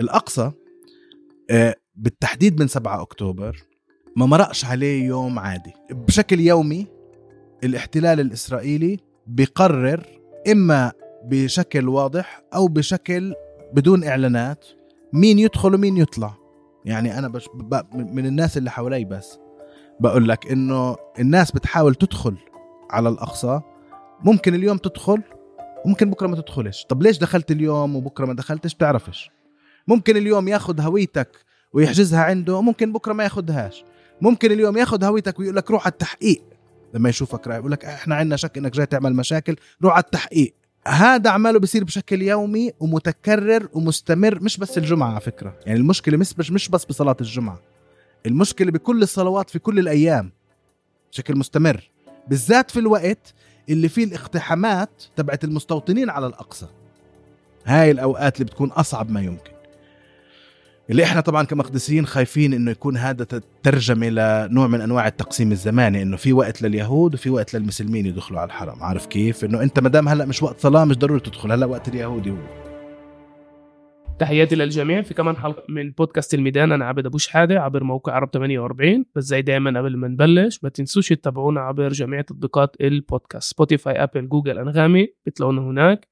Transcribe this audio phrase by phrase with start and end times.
[0.00, 0.52] الأقصى
[1.50, 3.56] آه، بالتحديد من 7 أكتوبر
[4.16, 5.72] ما مرقش عليه يوم عادي.
[5.90, 6.86] بشكل يومي
[7.64, 10.06] الاحتلال الإسرائيلي بيقرر
[10.52, 10.92] إما
[11.24, 13.34] بشكل واضح أو بشكل
[13.72, 14.64] بدون إعلانات
[15.12, 16.34] مين يدخل ومين يطلع.
[16.84, 17.48] يعني أنا بش
[17.92, 19.38] من الناس اللي حوالي بس
[20.00, 22.36] بقول لك إنه الناس بتحاول تدخل
[22.90, 23.60] على الأقصى.
[24.24, 25.22] ممكن اليوم تدخل
[25.84, 26.84] وممكن بكرة ما تدخلش.
[26.88, 29.30] طب ليش دخلت اليوم وبكرة ما دخلتش؟ بتعرفش
[29.90, 31.28] ممكن اليوم ياخذ هويتك
[31.72, 33.84] ويحجزها عنده وممكن بكرة ما ياخذهاش.
[34.20, 36.42] ممكن اليوم ياخذ هويتك ويقول لك روح على التحقيق.
[36.94, 40.54] لما يشوفك رايح يقول لك إحنا عندنا شك إنك جاي تعمل مشاكل روح على التحقيق.
[40.86, 45.56] هذا عماله بيصير بشكل يومي ومتكرر ومستمر مش بس الجمعة على فكرة.
[45.66, 47.60] يعني المشكلة مش مش بس بصلاة الجمعة.
[48.26, 50.32] المشكلة بكل الصلوات في كل الأيام
[51.12, 51.90] بشكل مستمر.
[52.28, 53.34] بالذات في الوقت
[53.68, 56.66] اللي فيه الاقتحامات تبعت المستوطنين على الأقصى.
[57.64, 59.49] هاي الأوقات اللي بتكون أصعب ما يمكن.
[60.90, 63.24] اللي إحنا طبعا كمقدسيين خايفين إنه يكون هذا
[63.62, 68.46] ترجمة لنوع من أنواع التقسيم الزماني إنه في وقت لليهود وفي وقت للمسلمين يدخلوا على
[68.48, 71.66] الحرم عارف كيف؟ إنه أنت ما دام هلأ مش وقت صلاة مش ضروري تدخل هلأ
[71.66, 72.36] وقت اليهودي هو
[74.18, 78.30] تحياتي للجميع في كمان حلقة من بودكاست الميدان أنا عبد ابو شحاده عبر موقع عرب
[78.34, 83.94] 48 بس زي دائما قبل ما نبلش ما تنسوش تتابعونا عبر جميع تطبيقات البودكاست Spotify
[84.02, 86.09] Apple Google أنغامي بتلاقونا هناك.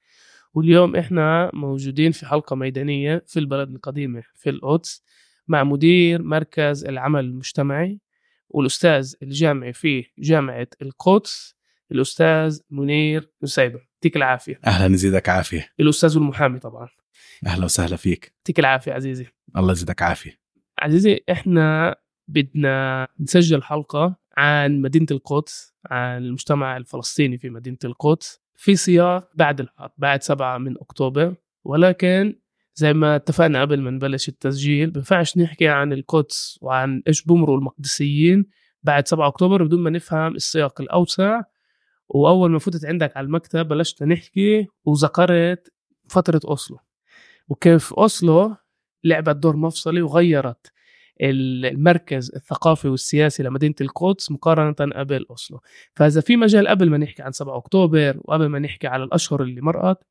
[0.58, 5.04] واليوم إحنا موجودين في حلقة ميدانية في البلد القديمة في القدس
[5.48, 8.00] مع مدير مركز العمل المجتمعي
[8.48, 11.54] والأستاذ الجامعي في جامعة القدس
[11.92, 13.80] الأستاذ منير نسيبة.
[13.94, 14.60] يعطيك العافية.
[14.66, 15.68] أهلا يزيدك عافية.
[15.80, 16.88] الأستاذ المحامي طبعا.
[17.46, 18.34] أهلا وسهلا فيك.
[18.36, 19.26] يعطيك العافية عزيزي.
[19.56, 20.40] الله يزيدك عافية.
[20.78, 21.96] عزيزي إحنا
[22.28, 28.40] بدنا نسجل حلقة عن مدينة القدس عن المجتمع الفلسطيني في مدينة القدس.
[28.60, 31.34] في سياق بعد الحرب بعد 7 من أكتوبر.
[31.64, 32.40] ولكن
[32.74, 38.46] زي ما اتفقنا قبل ما نبلش التسجيل بنفعش نحكي عن القدس وعن إيش بمروا المقدسيين
[38.82, 41.42] بعد 7 أكتوبر بدون ما نفهم السياق الأوسع.
[42.08, 45.72] وأول ما فتت عندك على المكتب بلشت نحكي وذكرت
[46.08, 46.78] فترة أوسلو.
[47.48, 48.56] وكيف أوسلو
[49.04, 50.72] لعبت دور مفصلي وغيرت
[51.20, 55.60] المركز الثقافي والسياسي لمدينة القدس مقارنة قبل أوسلو.
[55.96, 59.60] فإذا في مجال قبل ما نحكي عن 7 أكتوبر وقبل ما نحكي على الأشهر اللي
[59.60, 60.02] مرقت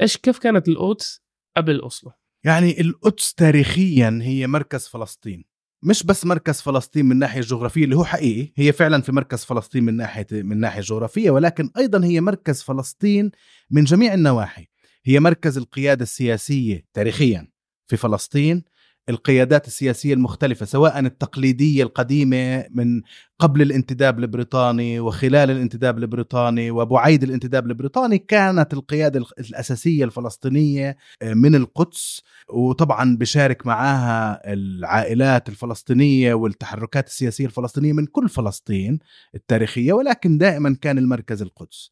[0.00, 1.22] إيش كيف كانت القدس
[1.56, 2.12] قبل أوسلو؟
[2.44, 5.44] يعني القدس تاريخيا هي مركز فلسطين.
[5.82, 9.84] مش بس مركز فلسطين من ناحية جغرافية اللي هو حقيقي هي فعلا في مركز فلسطين
[9.84, 13.30] من ناحية من ناحية جغرافية ولكن أيضا هي مركز فلسطين
[13.70, 14.66] من جميع النواحي.
[15.04, 17.48] هي مركز القيادة السياسية تاريخيا
[17.86, 18.64] في فلسطين
[19.10, 23.02] القيادات السياسية المختلفة سواء التقليدية القديمة من
[23.38, 31.54] قبل الانتداب البريطاني وخلال الانتداب البريطاني وبعيد الانتداب البريطاني كانت القيادة الأساسية الفلسطينية آه، من
[31.54, 32.22] القدس.
[32.48, 38.98] وطبعا بشارك معاها العائلات الفلسطينية والتحركات السياسية الفلسطينية من كل فلسطين
[39.34, 41.90] التاريخية ولكن دائما كان المركز القدس.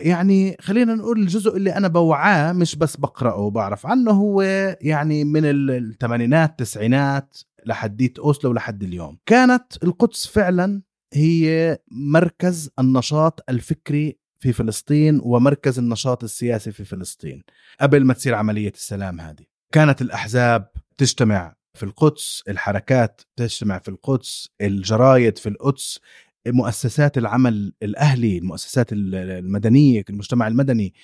[0.00, 4.42] يعني خلينا نقول الجزء اللي أنا بوعاه مش بس بقرأه وبعرف عنه هو
[4.80, 9.18] يعني من الثمانينات التسعينات لحديت أوسلو لحد اليوم.
[9.26, 10.82] كانت القدس فعلا
[11.14, 17.42] هي مركز النشاط الفكري في فلسطين ومركز النشاط السياسي في فلسطين
[17.80, 19.44] قبل ما تصير عملية السلام هذه.
[19.72, 25.98] كانت الأحزاب تجتمع في القدس الحركات تجتمع في القدس الجرايد في القدس
[26.46, 30.94] مؤسسات العمل الأهلي المؤسسات المدنية المجتمع المدني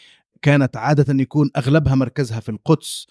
[0.42, 3.06] كانت عادة يكون أغلبها مركزها في القدس.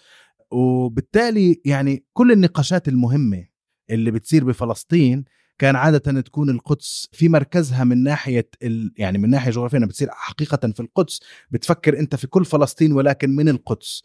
[0.50, 3.46] وبالتالي يعني كل النقاشات المهمة
[3.90, 5.24] اللي بتصير بفلسطين
[5.58, 8.92] كان عادة تكون القدس في مركزها من ناحية ال...
[8.98, 11.20] يعني من ناحية جغرافية بتصير حقيقة في القدس.
[11.50, 14.02] بتفكر أنت في كل فلسطين ولكن من القدس.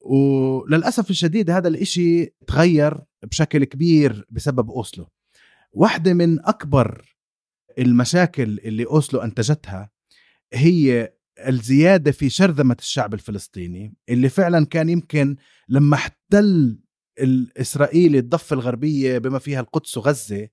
[0.00, 5.08] وللأسف الشديد هذا الإشي تغير بشكل كبير بسبب أوسلو.
[5.72, 7.13] واحدة من أكبر
[7.78, 9.90] المشاكل اللي أوسلو أنتجتها
[10.52, 11.12] هي
[11.48, 15.36] الزيادة في شرذمة الشعب الفلسطيني اللي فعلا كان يمكن
[15.68, 16.78] لما احتل
[17.20, 20.48] الاسرائيلي الضفة الغربية بما فيها القدس وغزة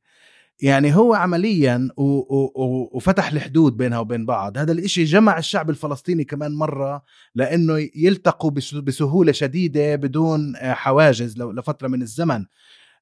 [0.62, 4.58] يعني هو عمليا وفتح الحدود بينها وبين بعض.
[4.58, 7.04] هذا الإشي جمع الشعب الفلسطيني كمان مرة
[7.36, 8.52] لأنه يلتقوا
[8.84, 12.46] بسهولة شديدة بدون حواجز لفترة من الزمن.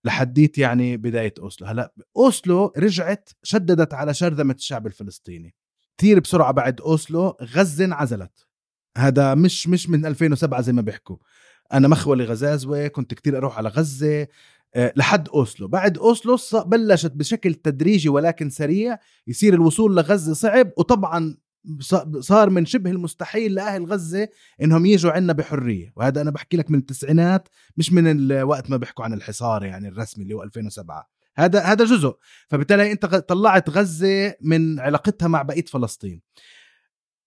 [0.04, 1.68] لحديت يعني بداية أوسلو.
[1.68, 5.56] هلأ أوسلو رجعت شددت على شرذمه الشعب الفلسطيني.
[5.98, 8.48] كثير بسرعة بعد أوسلو غزة انعزلت.
[8.98, 11.18] هذا مش مش من 2007 زي ما بيحكوا.
[11.74, 14.28] أنا مخولي غزازوه كنت كتير أروح على غزة
[14.76, 15.68] آه، لحد أوسلو.
[15.68, 18.98] بعد أوسلو بلشت بشكل تدريجي ولكن سريع
[19.28, 21.38] يصير الوصول لغزة صعب وطبعا
[22.20, 24.28] صار من شبه المستحيل لأهل غزة
[24.62, 29.06] إنهم يجوا عنا بحرية وهذا أنا بحكي لك من التسعينات مش من الوقت ما بيحكوا
[29.06, 31.10] عن الحصار يعني الرسمي اللي هو 2007
[31.40, 32.18] هذا هذا جزء.
[32.48, 36.22] فبالتالي أنت طلعت غزة من علاقتها مع بقية فلسطين.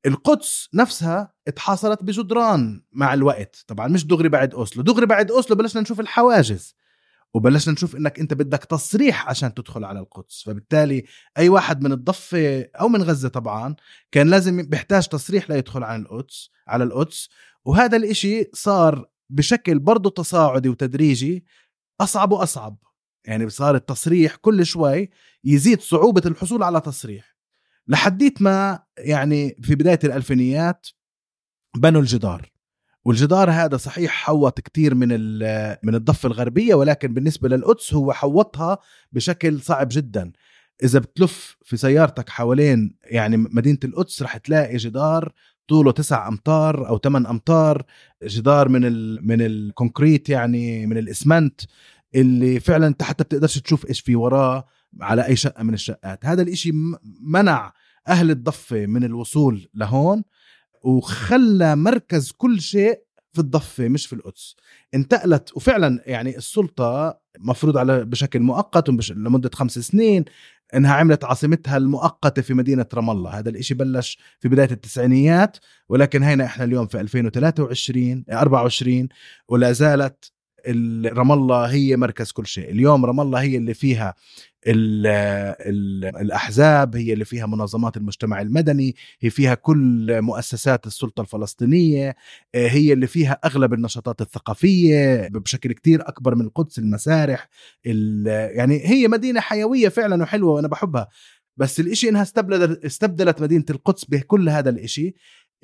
[0.07, 3.65] القدس نفسها اتحاصرت بجدران مع الوقت.
[3.67, 4.83] طبعا مش دغري بعد أوسلو.
[4.83, 6.75] دغري بعد أوسلو بلشنا نشوف الحواجز.
[7.35, 10.43] وبلشنا نشوف إنك أنت بدك تصريح عشان تدخل على القدس.
[10.43, 11.05] فبالتالي
[11.39, 13.75] أي واحد من الضفة أو من غزة طبعا
[14.13, 17.29] كان لازم بيحتاج تصريح ليدخل على القدس على القدس.
[17.65, 21.45] وهذا الإشي صار بشكل برضه تصاعدي وتدريجي
[22.01, 22.77] أصعب وأصعب.
[23.25, 25.11] يعني صار التصريح كل شوي
[25.45, 27.37] يزيد صعوبة الحصول على تصريح.
[27.89, 30.87] لحديت ما يعني في بداية الألفينيات
[31.77, 32.52] بنوا الجدار.
[33.05, 35.09] والجدار هذا صحيح حوط كتير من
[35.83, 38.79] من الضفة الغربية ولكن بالنسبة للقدس هو حوطها
[39.13, 40.33] بشكل صعب جدا.
[40.85, 45.33] إذا بتلف في سيارتك حوالين يعني مدينة القدس رح تلاقي جدار
[45.69, 47.85] طوله تسع أمتار أو ثمان أمتار
[48.25, 51.61] جدار من ال من الكونكريت يعني من الإسمنت
[52.15, 54.65] اللي فعلا انت حتى بتقدرش تشوف إيش في وراه
[55.01, 56.27] على أي شقة من الشقات.
[56.27, 56.73] هذا الإشي
[57.21, 57.73] منع
[58.09, 60.25] أهل الضفة من الوصول لهون.
[60.83, 63.01] وخلى مركز كل شيء
[63.33, 64.57] في الضفة مش في القدس.
[64.95, 70.25] انتقلت وفعلا يعني السلطة مفروض على بشكل مؤقت لمدة خمس سنين
[70.75, 73.31] إنها عملت عاصمتها المؤقتة في مدينة رام الله.
[73.39, 75.57] هذا الإشي بلش في بداية التسعينيات
[75.89, 79.09] ولكن هينا إحنا اليوم في 2023 24
[79.49, 80.33] ولا زالت
[80.67, 82.71] ال- رام الله هي مركز كل شيء.
[82.71, 84.15] اليوم رام الله هي اللي فيها
[84.67, 85.07] ال
[85.61, 92.17] ال الأحزاب هي اللي فيها منظمات المجتمع المدني هي فيها كل مؤسسات السلطة الفلسطينية
[92.55, 97.49] آه، هي اللي فيها أغلب النشاطات الثقافية بشكل كتير أكبر من القدس المسارح
[97.87, 101.09] ال- يعني هي مدينة حيوية فعلا وحلوة وأنا بحبها
[101.57, 105.15] بس الإشي إنها استبدلت استبدلت مدينة القدس بكل هذا الإشي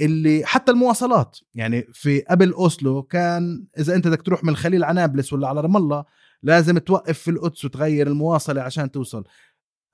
[0.00, 5.00] اللي حتى المواصلات يعني في قبل أوسلو كان إذا أنت بدك تروح من الخليل على
[5.00, 6.04] نابلس ولا على رام الله
[6.42, 9.24] لازم توقف في القدس وتغير المواصلة عشان توصل.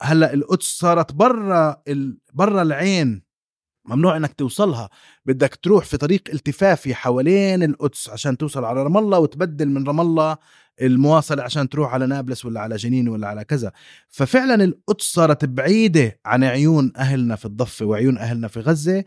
[0.02, 2.19] هلأ القدس صارت برا ال...
[2.32, 3.23] برا العين.
[3.87, 4.91] ممنوع إنك توصلها.
[5.26, 10.00] بدك تروح في طريق التفافي حوالين القدس عشان توصل على رام الله وتبدل من رام
[10.00, 10.37] الله
[10.82, 13.73] المواصلة عشان تروح على نابلس ولا على جنين ولا على كذا.
[14.08, 19.05] ففعلا القدس صارت بعيدة عن عيون أهلنا في الضفة وعيون أهلنا في غزة.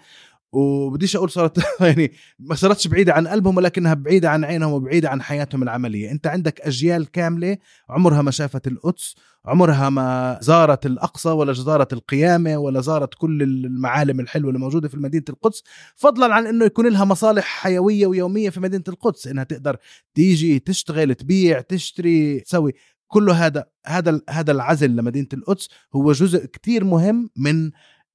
[0.58, 5.22] وبديش أقول صارت يعني ما صارتش بعيدة عن قلبهم ولكنها بعيدة عن عينهم وبعيدة عن
[5.22, 6.12] حياتهم العملية.
[6.12, 7.58] أنت عندك أجيال كاملة
[7.90, 9.16] عمرها ما شافت القدس
[9.46, 14.98] عمرها ما زارت الأقصى ولا زارت القيامة ولا زارت كل المعالم الحلوة اللي موجودة في
[14.98, 15.64] مدينة القدس
[15.96, 19.28] فضلا عن إنه يكون لها مصالح حيوية ويومية في مدينة القدس.
[19.28, 19.78] إنها تقدر
[20.16, 22.74] تيجي تشتغل تبيع تشتري تسوي.
[23.08, 27.72] كله هذا هذا هذا العزل لمدينة القدس هو جزء كتير مهم من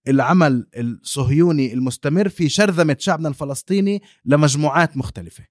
[0.09, 5.47] العمل الصهيوني المستمر في شرذمة شعبنا الفلسطيني لمجموعات مختلفة.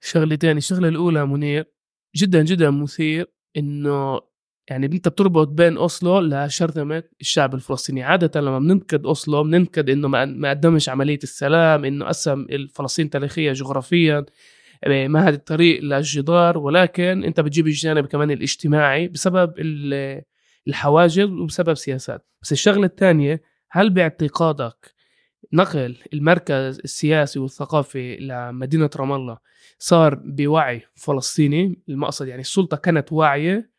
[0.00, 1.64] شغلتين الشغلة الأولى منير
[2.16, 3.26] جدا جدا مثير
[3.56, 4.20] إنه
[4.70, 8.02] يعني انت بتربط بين أوسلو لشرذمه الشعب الفلسطيني.
[8.02, 14.24] عادة لما بننتقد أوسلو بننتقد إنه ما قدمش عملية السلام إنه قسم الفلسطين تاريخيا جغرافيا
[14.86, 20.22] ما هذا الطريق للجدار ولكن أنت بتجيب الجانب كمان الاجتماعي بسبب ال-
[20.68, 22.26] الحواجز وبسبب سياسات.
[22.42, 24.94] بس الشغلة الثانية هل باعتقادك
[25.52, 29.38] نقل المركز السياسي والثقافي لمدينة رام الله
[29.78, 33.70] صار بوعي فلسطيني؟ المقصد يعني السلطة كانت واعية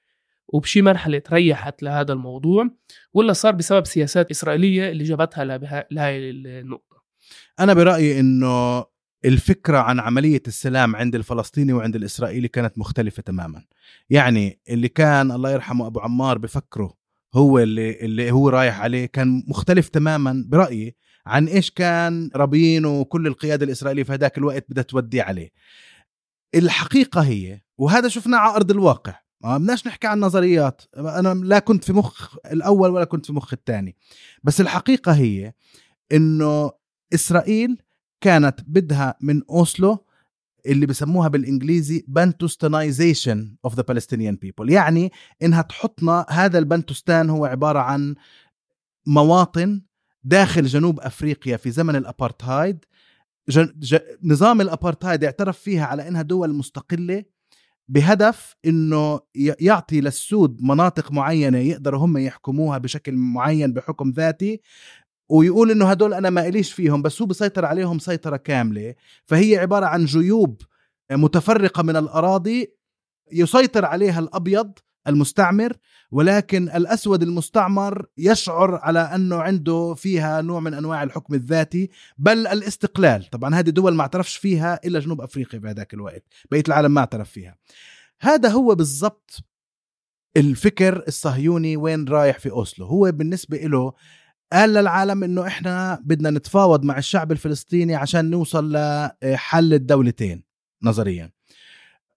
[0.54, 2.70] وبشي مرحلة تريحت لهذا الموضوع
[3.14, 5.46] ولا صار بسبب سياسات إسرائيلية اللي جابتها
[5.92, 7.04] لهي النقطة.
[7.60, 8.86] أنا برأيي أنه
[9.26, 13.64] الفكرة عن عملية السلام عند الفلسطيني وعند الإسرائيلي كانت مختلفة تماما.
[14.10, 16.94] يعني اللي كان الله يرحمه أبو عمار بفكره
[17.34, 23.28] هو اللي, اللي هو رايح عليه كان مختلف تماما برأيي عن إيش كان رابين وكل
[23.28, 25.52] القيادة الإسرائيلية في هذاك الوقت بدها تودي عليه.
[26.56, 30.82] الحقيقة هي وهذا شفناه على أرض الواقع ما بدناش نحكي عن نظريات.
[30.98, 33.96] أنا لا كنت في مخ الأول ولا كنت في مخ الثاني.
[34.44, 35.54] بس الحقيقة هي
[36.12, 36.72] إنه
[37.14, 37.82] إسرائيل
[38.22, 40.06] كانت بدها من أوسلو
[40.66, 44.70] اللي بسموها بالإنجليزي بانتوستانيزيشن of the Palestinian people.
[44.70, 48.16] يعني إنها تحطنا هذا البنتوستان هو عبارة عن
[49.06, 49.82] مواطن
[50.24, 52.04] داخل جنوب أفريقيا في زمن.
[53.50, 53.98] ج...
[54.24, 57.24] نظام الأبارتهايد اعترف فيها على إنها دول مستقلة
[57.90, 64.62] بهدف إنه يعطي للسود مناطق معينة يقدروا هم يحكموها بشكل معين بحكم ذاتي
[65.30, 68.96] ويقول إنه هدول أنا ما إليش فيهم بس هو بيسيطر عليهم سيطرة كاملة.
[69.26, 70.62] فهي عبارة عن جيوب
[71.12, 72.74] متفرقة من الأراضي
[73.32, 74.72] يسيطر عليها الأبيض
[75.10, 75.78] المستعمر
[76.12, 83.30] ولكن الأسود المستعمر يشعر على أنه عنده فيها نوع من أنواع الحكم الذاتي بل الاستقلال.
[83.30, 87.00] طبعا هذه دول ما اعترفش فيها إلا جنوب أفريقيا في هذاك الوقت بقية العالم ما
[87.00, 87.58] اعترف فيها.
[88.22, 89.44] هذا هو بالضبط
[90.38, 92.86] الفكر الصهيوني وين رايح في أوسلو.
[92.86, 93.94] هو بالنسبة له
[94.54, 98.72] قال للعالم إنه إحنا بدنا نتفاوض مع الشعب الفلسطيني عشان نوصل
[99.24, 100.44] لحل الدولتين
[100.84, 101.32] نظريا.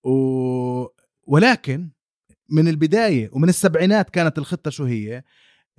[0.05, 0.87] و...
[1.27, 1.91] ولكن
[2.53, 5.25] من البداية ومن السبعينات كانت الخطة شو هي؟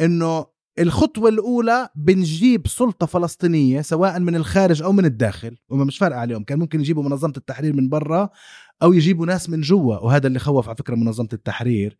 [0.02, 0.46] إنه
[0.80, 6.44] الخطوة الأولى بنجيب سلطة فلسطينية سواء من الخارج أو من الداخل وما مش فارقة عليهم
[6.44, 8.30] كان ممكن يجيبوا منظمة التحرير من برا
[8.84, 11.98] أو يجيبوا ناس من جوا وهذا اللي خوف على فكرة منظمة التحرير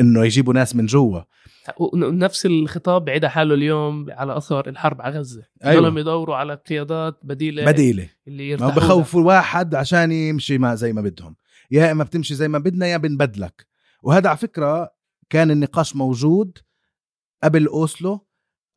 [0.00, 1.20] إنه يجيبوا ناس من جوا.
[1.94, 5.42] نفس الخطاب بعيد حاله اليوم على أثر الحرب على غزة.
[5.64, 6.00] أيوة.
[6.00, 8.08] يدوروا على قيادات بديلة بديلة.
[8.28, 11.36] اللي ما بخوفوا واحد عشان يمشي ما زي ما بدهم.
[11.70, 13.66] يا إما بتمشي زي ما بدنا يا بنبدلك.
[14.02, 14.92] وهذا على فكرة
[15.30, 16.58] كان النقاش موجود
[17.44, 18.26] قبل أوسلو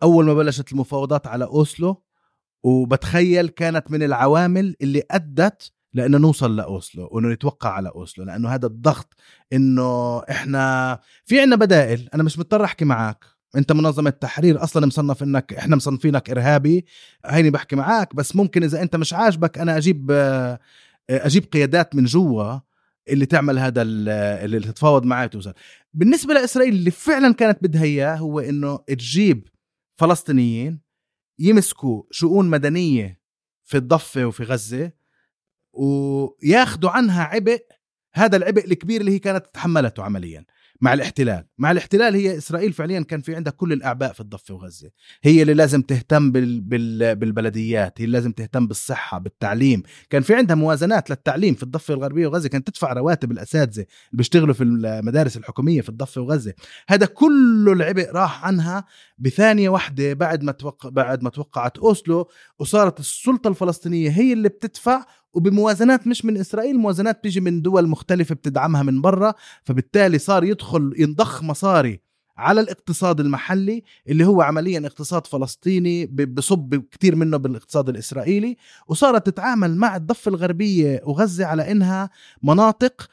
[0.04, 2.04] أول ما بلشت المفاوضات على أوسلو
[2.64, 8.68] وبتخيل كانت من العوامل اللي أدت لأنه نوصل لأوسلو وإنه نتوقع على أوسلو لأنه هذا
[8.68, 9.14] الضغط
[9.54, 13.26] إنه إحنا في عنا بدائل أنا مش مضطر أحكي معك
[13.56, 16.86] أنت منظمة تحرير أصلا مصنف إنك إحنا مصنفينك إرهابي
[17.26, 20.12] هيني بحكي معك بس ممكن إذا أنت مش عاجبك أنا أجيب
[21.10, 22.60] أجيب قيادات من جوا
[23.10, 25.54] اللي تعمل هذا اللي تتفاوض معي توصل
[25.94, 29.48] بالنسبة لإسرائيل اللي فعلا كانت بدها إياه هو إنه تجيب
[30.00, 30.82] فلسطينيين
[31.40, 33.22] يمسكوا شؤون مدنية
[33.64, 34.92] في الضفة وفي غزة
[35.74, 37.62] وياخذوا عنها عبء
[38.14, 40.46] هذا العبء الكبير اللي هي كانت تتحملته عمليا.
[40.82, 41.46] مع الاحتلال.
[41.58, 44.90] مع الاحتلال هي إسرائيل فعليا كان في عندها كل الأعباء في الضفة وغزة.
[45.24, 46.62] هي اللي لازم تهتم بال...
[46.62, 47.16] بال...
[47.16, 49.84] بالبلديات هي اللي لازم تهتم بالصحة بالتعليم.
[50.10, 52.50] كان في عندها موازنات للتعليم في الضفة الغربية وغزة.
[52.50, 56.54] كانت تدفع رواتب الأساتذة اللي بيشتغلوا في المدارس الحكومية في الضفة وغزة.
[56.88, 58.86] هذا كله العبء راح عنها
[59.18, 62.30] بثانية واحدة بعد ما توقع بعد ما توقعت أوسلو.
[62.60, 68.36] وصارت السلطة الفلسطينية هي اللي بتدفع وبموازنات مش من إسرائيل موازنات بيجي من دول مختلفة
[68.36, 69.34] بتدعمها من برا
[69.64, 72.02] فبالتالي صار يدخل ينضخ مصاري
[72.38, 78.58] على الاقتصاد المحلي اللي هو عمليا اقتصاد فلسطيني بصب كثير منه بالاقتصاد الإسرائيلي
[78.88, 82.10] وصارت تتعامل مع الضفة الغربية وغزة على إنها
[82.44, 83.08] مناطق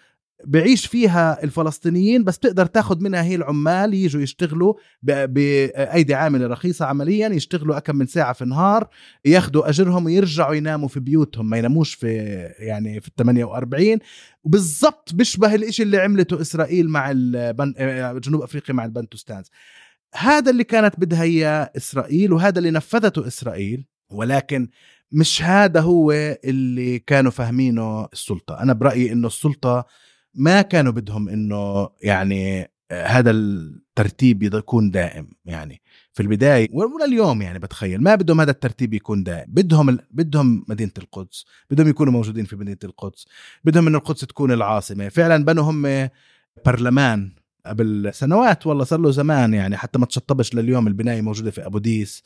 [0.45, 7.29] بعيش فيها الفلسطينيين بس تقدر تاخذ منها هي العمال يجوا يشتغلوا بأيدي عاملة رخيصة عمليا
[7.29, 8.89] يشتغلوا كم من ساعة في النهار
[9.25, 12.17] ياخذوا أجرهم ويرجعوا يناموا في بيوتهم ما يناموش في
[12.59, 13.99] يعني في ال 48
[14.45, 17.13] وبالضبط بيشبه الإشي اللي عملته إسرائيل مع
[18.19, 19.51] جنوب أفريقيا مع البنتوستانز
[20.15, 24.69] هذا اللي كانت بدها إياه إسرائيل وهذا اللي نفذته إسرائيل ولكن
[25.13, 26.13] مش هذا هو
[26.45, 28.63] اللي كانوا فاهمينه السلطة.
[28.63, 29.87] أنا برأيي إنه السلطة
[30.39, 35.83] ما كانوا بدهم إنه يعني هذا الترتيب يكون دائم يعني.
[36.13, 38.03] في البداية ولا اليوم يعني بتخيل.
[38.03, 39.47] ما بدهم هذا الترتيب يكون دائم.
[39.49, 39.99] بدهم ال...
[40.11, 41.45] بدهم مدينة القدس.
[41.71, 43.27] بدهم يكونوا موجودين في مدينة القدس.
[43.65, 45.09] بدهم ان القدس تكون العاصمة.
[45.09, 46.09] فعلا بنوا هم
[46.67, 47.33] برلمان
[47.67, 50.87] قبل سنوات والله صار له زمان يعني حتى ما تشطبش لليوم.
[50.87, 52.23] البناية موجودة في أبو ديس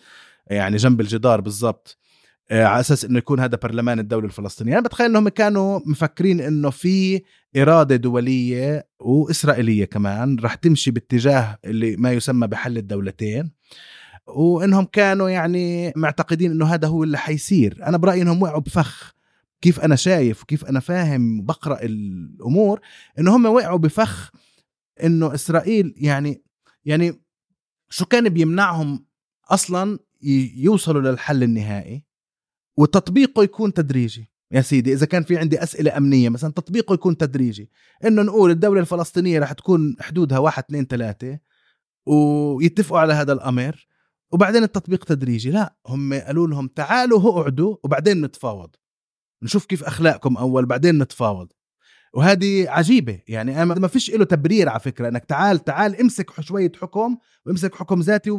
[0.47, 1.99] يعني جنب الجدار بالضبط.
[1.99, 2.12] آه،
[2.52, 4.73] على أساس إنه يكون هذا برلمان الدولة الفلسطينية.
[4.73, 7.23] أنا بتخيل إنهم كانوا مفكرين إنه في
[7.56, 13.52] إرادة دولية وإسرائيلية كمان رح تمشي باتجاه اللي ما يسمى بحل الدولتين
[14.26, 17.78] وإنهم كانوا يعني معتقدين إنه هذا هو اللي حيصير.
[17.87, 19.14] أنا برأيي إنهم وقعوا بفخ.
[19.61, 22.80] كيف أنا شايف وكيف أنا فاهم وبقرأ الأمور
[23.18, 24.30] إنه هم وقعوا بفخ
[25.04, 26.42] إنه إسرائيل يعني
[26.85, 27.21] يعني
[27.90, 29.06] شو كان بيمنعهم
[29.50, 29.99] أصلا
[30.56, 32.12] يوصلوا للحل النهائي؟
[32.76, 34.33] وتطبيقه يكون تدريجي.
[34.52, 37.71] يا سيدي إذا كان في عندي أسئلة أمنية مثلا تطبيقه يكون تدريجي.
[38.05, 41.38] إنه نقول الدولة الفلسطينية رح تكون حدودها واحد اثنين ثلاثة
[42.07, 43.87] ويتفقوا على هذا الأمر
[44.33, 45.50] وبعدين التطبيق تدريجي.
[45.50, 48.71] لا هم قالوا لهم تعالوا اقعدوا وبعدين نتفاوض.
[49.43, 51.49] نشوف كيف أخلاقكم أول بعدين نتفاوض.
[52.14, 53.21] وهذه عجيبة.
[53.29, 58.00] يعني ما فيش له تبرير على فكرة إنك تعال تعال امسك شوية حكم وامسك حكم
[58.00, 58.31] ذاتي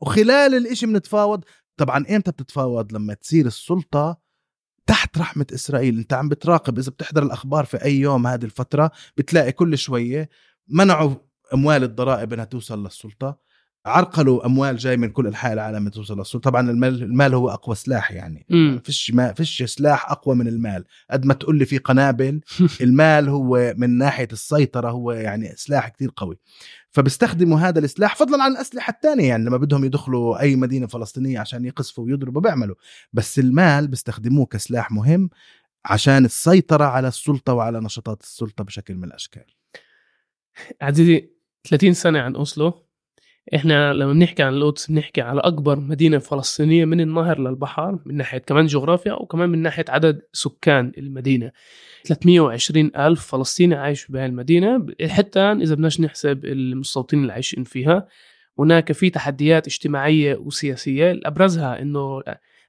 [0.00, 1.44] وخلال الإشي بنتفاوض.
[1.78, 4.20] طبعا إمتى بتتفاوض لما تصير السلطة
[4.86, 9.52] تحت رحمة إسرائيل؟ أنت عم بتراقب إذا بتحضر الأخبار في أي يوم هذه الفترة بتلاقي
[9.52, 10.28] كل شوية
[10.68, 11.14] منعوا
[11.54, 13.38] أموال الضرائب أنها توصل للسلطة.
[13.86, 18.12] عرقلوا أموال جاي من كل انحاء العالم توصل للسلطه طبعا المال المال هو أقوى سلاح
[18.12, 18.46] يعني.
[18.50, 20.84] ما فيش ما فيش سلاح أقوى من المال.
[21.10, 22.40] قد ما تقول لي في قنابل
[22.80, 26.38] المال هو من ناحية السيطرة هو يعني سلاح كتير قوي.
[26.90, 31.64] فبيستخدموا هذا السلاح فضلا عن الأسلحة الثانية يعني لما بدهم يدخلوا أي مدينة فلسطينية عشان
[31.64, 32.76] يقصفوا ويضربوا بيعملوا.
[33.12, 35.30] بس المال بيستخدموه كسلاح مهم
[35.84, 39.44] عشان السيطرة على السلطة وعلى نشاطات السلطة بشكل من الأشكال.
[40.80, 41.30] عزيزي
[41.68, 42.87] 30 سنة عن أوسلو.
[43.54, 48.38] إحنا لما بنحكي عن القدس بنحكي على أكبر مدينة فلسطينية من النهر للبحر من ناحية
[48.38, 51.50] كمان جغرافيا وكمان من ناحية عدد سكان المدينة.
[52.04, 58.08] 320 ألف فلسطيني عايش بهذه المدينة حتى إذا بدناش نحسب المستوطنين اللي عايشين فيها
[58.58, 61.20] هناك في تحديات اجتماعية وسياسية.
[61.24, 62.22] ابرزها إنه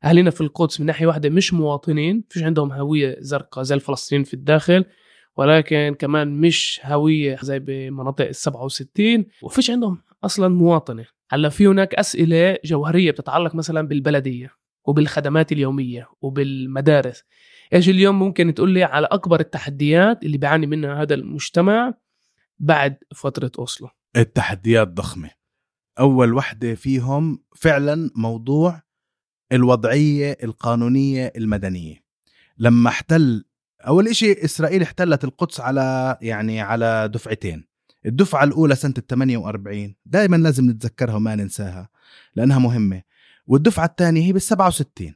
[0.03, 4.33] اهلنا في القدس من ناحية واحدة مش مواطنين فيش عندهم هوية زرقاء زي الفلسطينيين في
[4.33, 4.85] الداخل
[5.37, 11.05] ولكن كمان مش هوية زي بمناطق ال 67 وفيش عندهم أصلا مواطنة.
[11.29, 14.51] هلأ في هناك أسئلة جوهرية بتتعلق مثلا بالبلدية
[14.85, 17.23] وبالخدمات اليومية وبالمدارس.
[17.73, 21.93] إيش اليوم ممكن تقول لي على أكبر التحديات اللي بيعاني منها هذا المجتمع
[22.59, 25.29] بعد فترة أوسلو؟ التحديات ضخمة.
[25.99, 28.81] أول وحدة فيهم فعلا موضوع
[29.51, 32.03] الوضعية القانونية المدنية.
[32.57, 33.45] لما احتل
[33.87, 37.68] أول إشي إسرائيل احتلت القدس على يعني على دفعتين.
[38.05, 41.89] الدفعة الأولى سنة ال 48 دائما لازم نتذكرها وما ننساها
[42.35, 43.01] لأنها مهمة.
[43.47, 45.15] والدفعة الثانية هي بال 67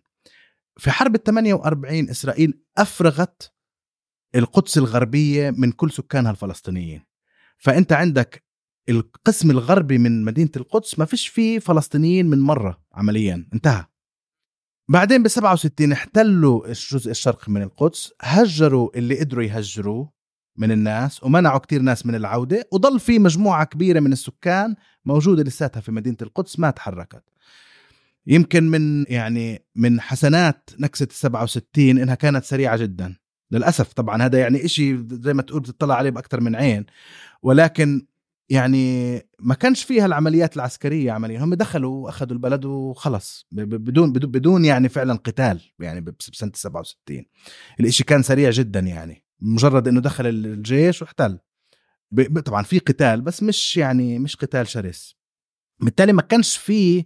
[0.77, 3.53] في حرب ال 48 إسرائيل أفرغت
[4.35, 7.03] القدس الغربية من كل سكانها الفلسطينيين.
[7.57, 8.43] فأنت عندك
[8.89, 13.47] القسم الغربي من مدينة القدس ما فيش فيه فلسطينيين من مرة عمليا.
[13.53, 13.85] انتهى.
[14.89, 20.12] بعدين ب 67 احتلوا الجزء الشرقي من القدس هجروا اللي قدروا يهجروه.
[20.57, 25.81] من الناس ومنعوا كتير ناس من العودة وضل في مجموعة كبيرة من السكان موجودة لساتها
[25.81, 27.23] في مدينة القدس ما تحركت.
[28.27, 33.15] يمكن من يعني من حسنات نكسة ال 67 إنها كانت سريعة جدا.
[33.51, 36.85] للأسف طبعا هذا يعني إشي زي ما تقول تطلع عليه بأكثر من عين.
[37.41, 38.07] ولكن
[38.49, 41.43] يعني ما كانش فيها العمليات العسكرية عمليا.
[41.43, 43.47] هم دخلوا وأخذوا البلد وخلص.
[43.51, 47.25] بدون بدون يعني فعلا قتال يعني بسنة 67
[47.79, 49.22] الإشي كان سريع جدا يعني.
[49.43, 51.39] مجرد إنه دخل الجيش واحتل.
[52.45, 55.15] طبعا في قتال بس مش يعني مش قتال شرس.
[55.79, 57.05] بالتالي ما كانش في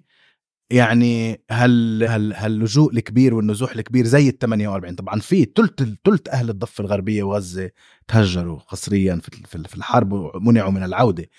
[0.70, 6.50] يعني هال هال هاللجوء الكبير والنزوح الكبير زي ال 48 طبعا في ثلث ثلث أهل
[6.50, 7.72] الضفة الغربية وغزة
[8.08, 11.30] تهجروا قسريا في في الحرب ومنعوا من العودة.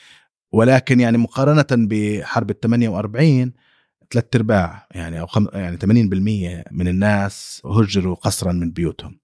[0.52, 3.52] ولكن يعني مقارنة بحرب ال 48
[4.10, 5.46] ثلاث أرباع يعني أو خم...
[5.52, 5.84] يعني 80%
[6.72, 9.18] من الناس هجروا قسرا من بيوتهم.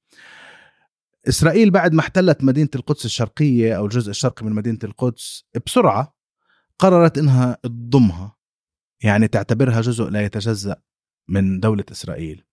[1.29, 6.17] إسرائيل بعد ما احتلت مدينة القدس الشرقية أو الجزء الشرقي من مدينة القدس بسرعة
[6.79, 8.37] قررت إنها تضمها
[9.03, 10.77] يعني تعتبرها جزء لا يتجزأ
[11.29, 12.45] من دولة إسرائيل.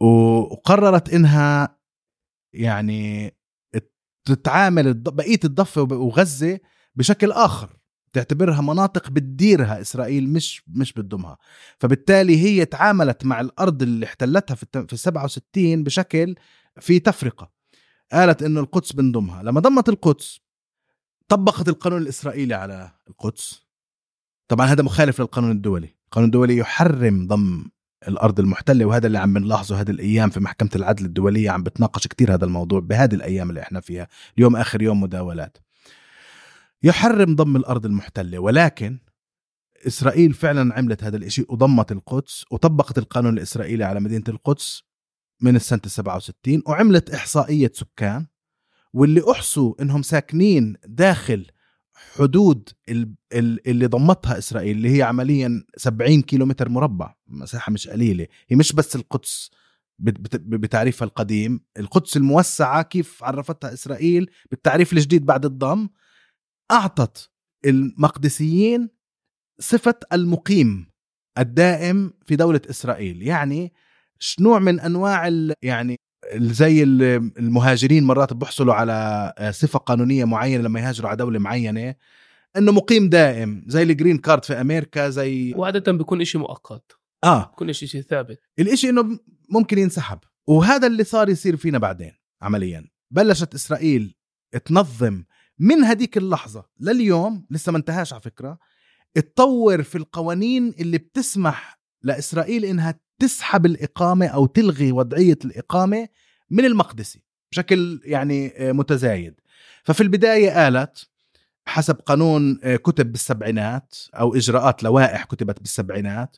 [0.00, 1.78] وقررت إنها
[2.54, 3.34] يعني
[4.24, 6.60] تتعامل بقية الضفة وغزة
[6.94, 7.76] بشكل آخر
[8.12, 11.38] تعتبرها مناطق بتديرها إسرائيل مش مش بتضمها.
[11.78, 16.34] فبالتالي هي تعاملت مع الأرض اللي احتلتها في في 67 بشكل
[16.80, 17.59] في تفرقة.
[18.12, 19.42] قالت إنه القدس بنضمها.
[19.42, 20.40] لما ضمت القدس
[21.28, 23.62] طبقت القانون الإسرائيلي على القدس.
[24.48, 25.94] طبعا هذا مخالف للقانون الدولي.
[26.04, 27.64] القانون الدولي يحرم ضم
[28.08, 31.50] الأرض المحتلة وهذا اللي عم بنلاحظه هذه الأيام في محكمة العدل الدولية.
[31.50, 34.08] عم بتناقش كثير هذا الموضوع بهذه الأيام اللي إحنا فيها.
[34.38, 35.58] اليوم آخر يوم مداولات.
[36.82, 38.98] يحرم ضم الأرض المحتلة ولكن
[39.86, 44.89] إسرائيل فعلا عملت هذا الشيء وضمت القدس وطبقت القانون الإسرائيلي على مدينة القدس.
[45.40, 48.26] من السنة 67 وعملت إحصائية سكان
[48.92, 51.46] واللي أحصوا إنهم ساكنين داخل
[52.16, 52.68] حدود
[53.66, 58.26] اللي ضمتها إسرائيل اللي هي عمليا 70 كيلومتر مربع مساحة مش قليلة.
[58.48, 59.50] هي مش بس القدس
[59.98, 65.88] بتعريفها القديم القدس الموسعة كيف عرفتها إسرائيل بالتعريف الجديد بعد الضم
[66.70, 67.30] أعطت
[67.64, 68.88] المقدسيين
[69.60, 70.90] صفة المقيم
[71.38, 73.22] الدائم في دولة إسرائيل.
[73.22, 73.72] يعني
[74.40, 75.28] نوع من أنواع
[75.62, 76.00] يعني
[76.34, 81.94] زي المهاجرين مرات بيحصلوا على صفة قانونية معينة لما يهاجروا على دولة معينة
[82.56, 86.92] إنه مقيم دائم زي الجرين كارد في أمريكا زي وعادة بيكون إشي مؤقت.
[87.24, 87.44] آه.
[87.46, 88.40] بيكون شيء ثابت.
[88.58, 89.18] الإشي إنه
[89.50, 90.18] ممكن ينسحب.
[90.46, 92.90] وهذا اللي صار يصير فينا بعدين عمليا.
[93.10, 94.14] بلشت إسرائيل
[94.64, 95.24] تنظم
[95.58, 98.58] من هديك اللحظة لليوم لسه ما انتهاش على فكرة
[99.14, 106.08] تطور في القوانين اللي بتسمح لإسرائيل إنها تسحب الإقامة أو تلغي وضعية الإقامة
[106.50, 109.40] من المقدسي بشكل يعني آه، متزايد.
[109.84, 111.08] ففي البداية قالت
[111.64, 116.36] حسب قانون آه، كتب بالسبعينات أو إجراءات لوائح كتبت بالسبعينات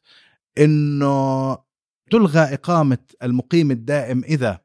[0.59, 1.59] إنه
[2.11, 4.61] تلغى إقامة المقيم الدائم إذا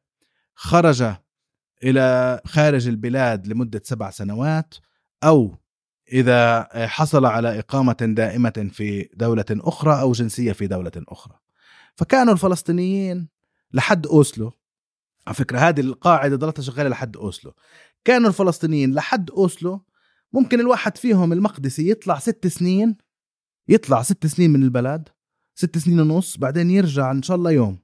[0.56, 1.04] خرج
[1.84, 4.74] إلى خارج البلاد لمدة سبع سنوات
[5.24, 5.56] أو
[6.14, 11.36] آه، حصل على إقامة دائمة في دولة أخرى أو جنسية في دولة أخرى.
[11.96, 13.28] فكانوا الفلسطينيين
[13.74, 14.52] لحد أوسلو
[15.28, 17.54] على فكرة هذه القاعدة ضلتها شغالة لحد أوسلو.
[18.06, 19.82] كانوا الفلسطينيين لحد أوسلو
[20.34, 22.98] ممكن الواحد فيهم المقدسي يطلع ست سنين
[23.68, 25.10] يطلع ست سنين من البلد
[25.56, 27.80] ست سنين ونص بعدين يرجع إن شاء الله يوم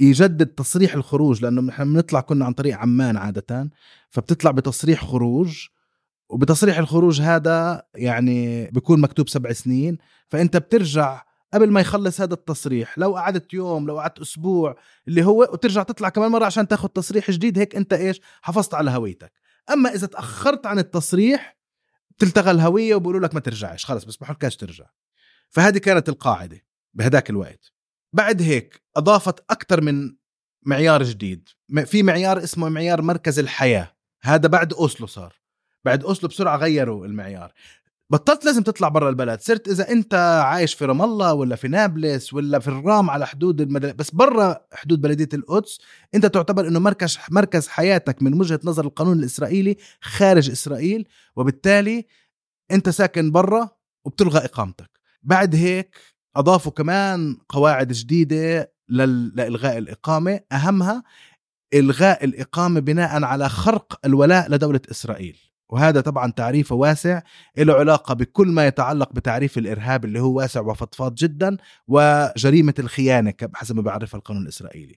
[0.00, 3.70] يجدد تصريح الخروج لأنه نحن بنطلع كنا عن طريق عمان عادة
[4.10, 5.66] فبتطلع بتصريح خروج
[6.28, 11.22] وبتصريح الخروج هذا يعني بيكون مكتوب سبع سنين فأنت بترجع
[11.54, 14.76] قبل ما يخلص هذا التصريح لو قعدت يوم لو قعدت أسبوع
[15.08, 18.90] اللي هو وترجع تطلع كمان مرة عشان تاخذ تصريح جديد هيك أنت إيش؟ حافظت على
[18.90, 19.32] هويتك.
[19.70, 21.56] أما إذا تأخرت عن التصريح
[22.18, 24.84] تلتغى الهوية وبيقولوا لك ما ترجعش خلص بس بحكاش ترجع.
[25.50, 26.60] فهذه كانت القاعدة
[26.94, 27.72] بهداك الوقت.
[28.12, 30.16] بعد هيك أضافت أكثر من
[30.62, 31.48] معيار جديد
[31.86, 35.43] في معيار اسمه معيار مركز الحياة هذا بعد أوسلو صار.
[35.84, 37.52] بعد اوسلو بسرعة غيروا المعيار.
[38.10, 39.40] بطلت لازم تطلع برا البلد.
[39.40, 43.60] صرت إذا أنت عايش في رام الله ولا في نابلس ولا في الرام على حدود
[43.60, 43.92] المدل...
[43.92, 45.78] بس برا حدود بلدية القدس
[46.14, 52.06] أنت تعتبر إنه مركز مركز حياتك من وجهة نظر القانون الإسرائيلي خارج إسرائيل وبالتالي
[52.70, 53.68] أنت ساكن برا
[54.04, 54.90] وبتلغى إقامتك.
[55.22, 55.96] بعد هيك
[56.36, 59.32] أضافوا كمان قواعد جديدة لل...
[59.36, 60.40] لإلغاء الإقامة.
[60.52, 61.02] أهمها
[61.74, 65.53] إلغاء الإقامة بناء على خرق الولاء لدولة إسرائيل.
[65.74, 67.22] وهذا طبعا تعريفه واسع
[67.58, 71.56] له علاقة بكل ما يتعلق بتعريف الإرهاب اللي هو واسع وفضفاض جدا
[71.88, 74.96] وجريمة الخيانة حسب ما بيعرفها القانون الإسرائيلي.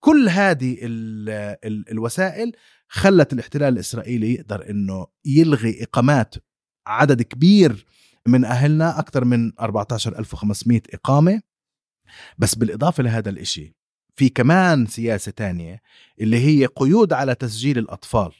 [0.00, 1.30] كل هذه ال
[1.64, 2.52] ال الوسائل
[2.88, 6.34] خلت الاحتلال الإسرائيلي يقدر أنه يلغي إقامات
[6.86, 7.86] عدد كبير
[8.26, 11.40] من أهلنا أكثر من 14500 إقامة.
[12.38, 13.76] بس بالإضافة لهذا الإشي
[14.16, 15.80] في كمان سياسة تانية
[16.20, 18.32] اللي هي قيود على تسجيل الأطفال.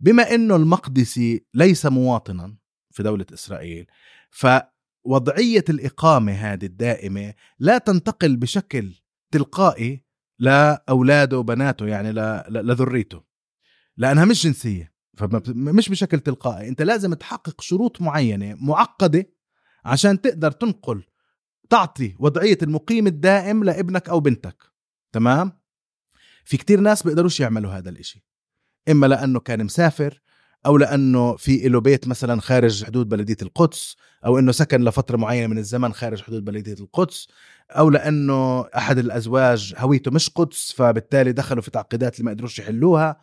[0.00, 2.56] بما إنه المقدسي ليس مواطنا
[2.90, 3.86] في دولة إسرائيل
[4.30, 8.94] فوضعية الإقامة هذه الدائمة لا تنتقل بشكل
[9.30, 10.04] تلقائي
[10.38, 12.12] لأولاده وبناته يعني
[12.48, 13.24] لذريته
[13.96, 16.68] لأنها مش جنسية فمش بشكل تلقائي.
[16.68, 19.26] أنت لازم تحقق شروط معينة معقدة
[19.84, 21.04] عشان تقدر تنقل
[21.70, 24.62] تعطي وضعية المقيم الدائم لابنك أو بنتك
[25.12, 25.52] تمام؟
[26.44, 28.27] في كتير ناس بيقدروش يعملوا هذا الإشي.
[28.90, 30.20] إما لأنه كان مسافر
[30.66, 33.96] أو لأنه في له بيت مثلا خارج حدود بلدية القدس
[34.26, 37.28] أو إنه سكن لفترة معينة من الزمن خارج حدود بلدية القدس
[37.70, 43.20] أو لأنه أحد الأزواج هويته مش قدس فبالتالي دخلوا في تعقيدات اللي ما قدروش يحلوها.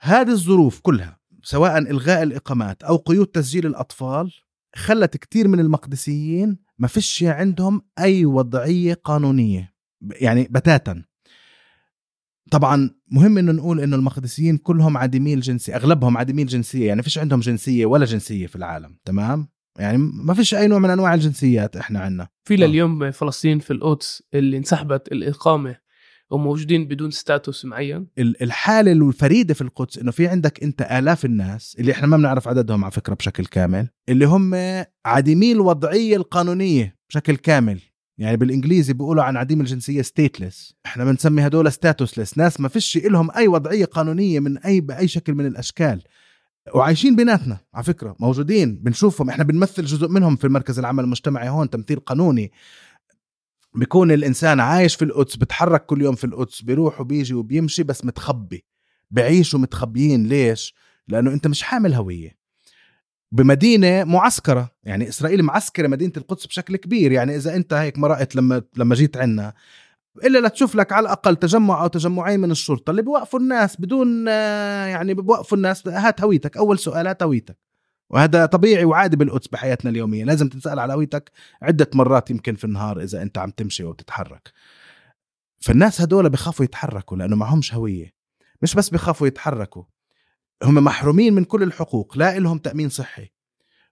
[0.00, 4.32] هذه الظروف كلها سواء إلغاء الإقامات أو قيود تسجيل الأطفال
[4.74, 11.04] خلت كثير من المقدسيين ما فيش عندهم أي وضعية قانونية يعني بتاتا.
[12.50, 17.40] طبعا مهم إنه نقول إنه المقدسيين كلهم عديمي الجنسية أغلبهم عديمي الجنسية يعني فيش عندهم
[17.40, 22.00] جنسية ولا جنسية في العالم تمام؟ يعني ما فيش أي نوع من أنواع الجنسيات إحنا
[22.00, 25.76] عندنا في لليوم فلسطين في القدس اللي انسحبت الإقامة
[26.30, 28.06] وموجودين بدون status معين.
[28.18, 32.84] الحالة الفريدة في القدس إنه في عندك أنت آلاف الناس اللي إحنا ما بنعرف عددهم
[32.84, 34.54] على فكرة بشكل كامل اللي هم
[35.06, 37.80] عديمي الوضعية القانونية بشكل كامل.
[38.18, 43.30] يعني بالإنجليزي بيقولوا عن عديم الجنسية stateless إحنا بنسمي هدول statusless ناس ما فيش لهم
[43.30, 46.02] أي وضعية قانونية من اي بأي شكل من الأشكال.
[46.74, 49.30] وعايشين بيناتنا على فكرة موجودين بنشوفهم.
[49.30, 52.52] إحنا بنمثل جزء منهم في المركز العمل المجتمعي هون تمثيل قانوني.
[53.74, 58.64] بيكون الإنسان عايش في القدس بتحرك كل يوم في القدس بيروح وبيجي وبيمشي بس متخبي.
[59.10, 60.74] بعيشوا متخبيين ليش؟
[61.08, 62.37] لأنه أنت مش حامل هوية.
[63.32, 64.70] بمدينة معسكرة.
[64.84, 67.12] يعني إسرائيل معسكرة مدينة القدس بشكل كبير.
[67.12, 69.54] يعني إذا أنت هيك مرقت لما لما جيت عنا.
[70.24, 75.14] إلا لتشوف لك على الأقل تجمع أو تجمعين من الشرطة اللي بوقفوا الناس بدون يعني
[75.14, 75.88] بوقفوا الناس.
[75.88, 76.56] هات هويتك.
[76.56, 77.58] أول سؤال هات هويتك.
[78.10, 80.24] وهذا طبيعي وعادي بالقدس بحياتنا اليومية.
[80.24, 81.30] لازم تنسال على هويتك
[81.62, 84.52] عدة مرات يمكن في النهار إذا أنت عم تمشي وتتحرك.
[85.60, 88.12] فالناس هدول بخافوا يتحركوا لأنه معهمش هوية.
[88.62, 89.82] مش بس بخافوا يتحركوا.
[90.62, 93.30] هم محرومين من كل الحقوق لا لهم تأمين صحي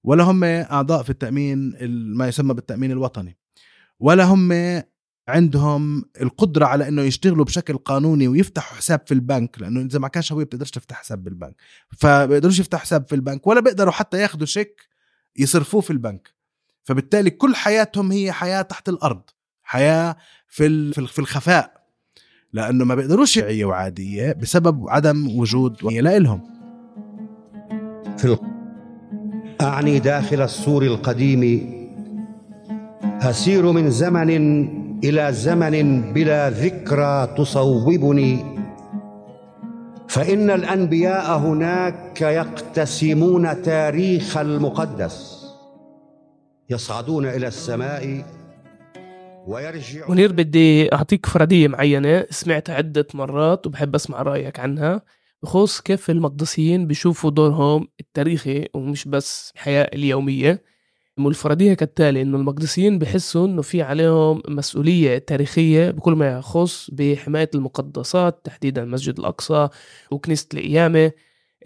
[0.05, 1.77] ولا هم أعضاء في التأمين
[2.17, 3.39] ما يسمى بالتأمين الوطني
[4.01, 4.53] ولا هم
[5.29, 10.33] عندهم القدرة على إنه يشتغلوا بشكل قانوني ويفتحوا حساب في البنك لأنه إذا ما كانش
[10.33, 11.55] هوية بتقدرش تفتح حساب بالبنك
[11.97, 14.89] فبيقدروش يفتحوا حساب في البنك ولا بيقدروا حتى ياخذوا شيك
[15.37, 16.35] يصرفوه في البنك.
[16.85, 19.23] فبالتالي كل حياتهم هي حياة تحت الأرض
[19.63, 20.17] حياة
[20.49, 21.87] في في الخفاء
[22.53, 26.56] لأنه ما بيقدروش يعيوا عادية بسبب عدم وجود لا لهم
[28.19, 28.37] في
[29.61, 31.43] أعني داخل السور القديم.
[33.21, 34.31] أسير من زمن
[35.05, 38.45] إلى زمن بلا ذكرى تصوبني.
[40.09, 45.37] فإن الأنبياء هناك يقتسمون تاريخ المقدس.
[46.71, 48.25] يصعدون إلى السماء
[49.47, 52.27] ويرجع منير بدي أعطيك فرضية معينة.
[52.31, 55.03] سمعتها عدة مرات وبحب أسمع رأيك عنها.
[55.47, 60.63] بخص كيف المقدسيين بيشوفوا دورهم التاريخي ومش بس الحياة اليومية.
[61.19, 68.41] والفرضية كالتالي إنه المقدسيين بحسوا إنه في عليهم مسؤولية تاريخية بكل ما يخص بحماية المقدسات
[68.45, 69.69] تحديدا مسجد الأقصى
[70.11, 71.13] وكنيسة القيامة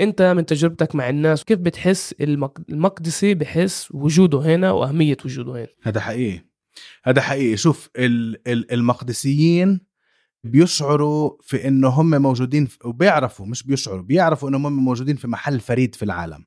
[0.00, 5.66] أنت من تجربتك مع الناس كيف بتحس المق- المقدسي بحس وجوده هنا وأهمية وجوده هنا؟
[5.82, 6.40] هذا حقيقي.
[7.04, 7.56] هذا حقيقي.
[7.56, 9.80] شوف ال- ال- المقدسيين
[10.44, 15.94] بيشعروا في إنه هم موجودين وبيعرفوا مش بيشعروا بيعرفوا إنهم هم موجودين في محل فريد
[15.94, 16.44] في العالم.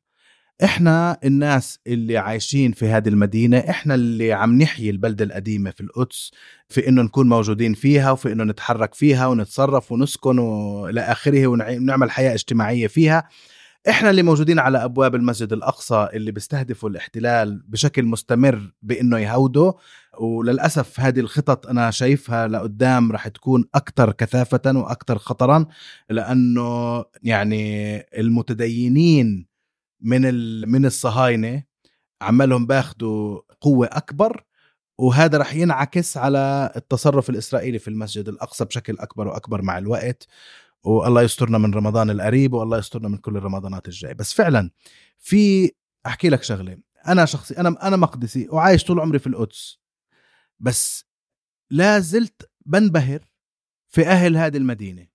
[0.63, 6.32] إحنا الناس اللي عايشين في هذه المدينة إحنا اللي عم نحيي البلدة القديمة في القدس
[6.69, 12.34] في إنه نكون موجودين فيها وفي إنه نتحرك فيها ونتصرف ونسكن وإلى آخره ونعمل حياة
[12.34, 13.27] اجتماعية فيها.
[13.89, 19.71] إحنا اللي موجودين على أبواب المسجد الأقصى اللي بيستهدفوا الاحتلال بشكل مستمر بإنه يهودوا.
[20.19, 25.65] وللأسف هذه الخطط أنا شايفها لقدام رح تكون أكثر كثافة وأكثر خطرا
[26.10, 29.47] لأنه يعني المتدينين
[30.02, 30.21] من
[30.69, 31.63] من الصهاينة
[32.21, 34.43] عمالهم باخذوا قوة أكبر
[34.97, 40.28] وهذا رح ينعكس على التصرف الإسرائيلي في المسجد الأقصى بشكل أكبر وأكبر مع الوقت.
[40.84, 44.13] والله يسترنا من رمضان القريب والله يسترنا من كل الرمضانات الجاية.
[44.13, 44.71] بس فعلا
[45.19, 45.71] في
[46.06, 46.78] أحكي لك شغلة.
[47.08, 49.83] أنا شخصي أنا أنا مقدسي وعايش طول عمري في القدس.
[50.63, 51.06] بس
[51.71, 53.19] لا زلت بنبهر
[53.88, 55.08] في أهل هذه المدينة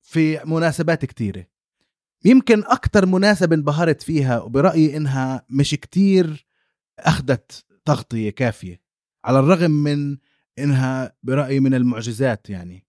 [0.00, 1.46] في مناسبات كتيرة.
[2.24, 6.46] يمكن أكثر مناسبة انبهرت فيها وبرأيي إنها مش كتير
[6.98, 8.82] أخذت تغطية كافية
[9.24, 10.18] على الرغم من
[10.58, 12.86] إنها برأيي من المعجزات يعني.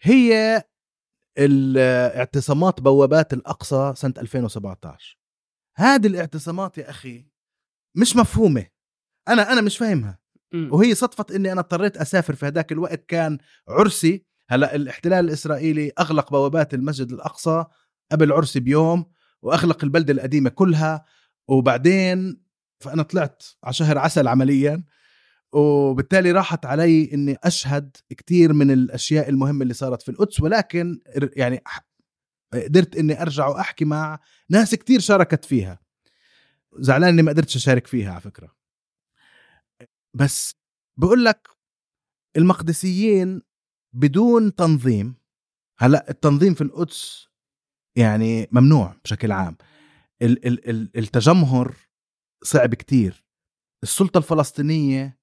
[0.00, 0.62] هي
[1.38, 5.18] الاعتصامات بوابات الأقصى سنة 2017
[5.74, 7.26] هذه الاعتصامات يا أخي
[7.94, 8.66] مش مفهومة.
[9.28, 10.25] أنا أنا مش فاهمها.
[10.52, 10.68] مم.
[10.72, 14.24] وهي صدفة إني أنا اضطريت أسافر في هذاك الوقت كان عرسي.
[14.48, 17.64] هلأ الاحتلال الإسرائيلي أغلق بوابات المسجد الأقصى
[18.12, 19.06] قبل عرسي بيوم
[19.42, 21.04] وأغلق البلدة القديمة كلها.
[21.48, 22.40] وبعدين
[22.80, 24.84] فأنا طلعت على شهر عسل عمليا
[25.52, 30.40] وبالتالي راحت علي إني أشهد كثير من الأشياء المهمة اللي صارت في القدس.
[30.40, 31.00] ولكن
[31.36, 31.62] يعني
[32.54, 35.78] قدرت إني أرجع وأحكي مع ناس كثير شاركت فيها.
[36.78, 38.55] زعلان إني ما قدرتش أشارك فيها على فكرة.
[40.16, 40.54] بس
[40.98, 41.48] بقول لك
[42.36, 43.42] المقدسيين
[43.94, 45.14] بدون تنظيم
[45.78, 47.28] هلأ التنظيم في القدس
[47.96, 49.56] يعني ممنوع بشكل عام.
[50.22, 51.74] ال- ال- ال- التجمهر
[52.42, 53.24] صعب كتير.
[53.82, 55.18] السلطة الفلسطينية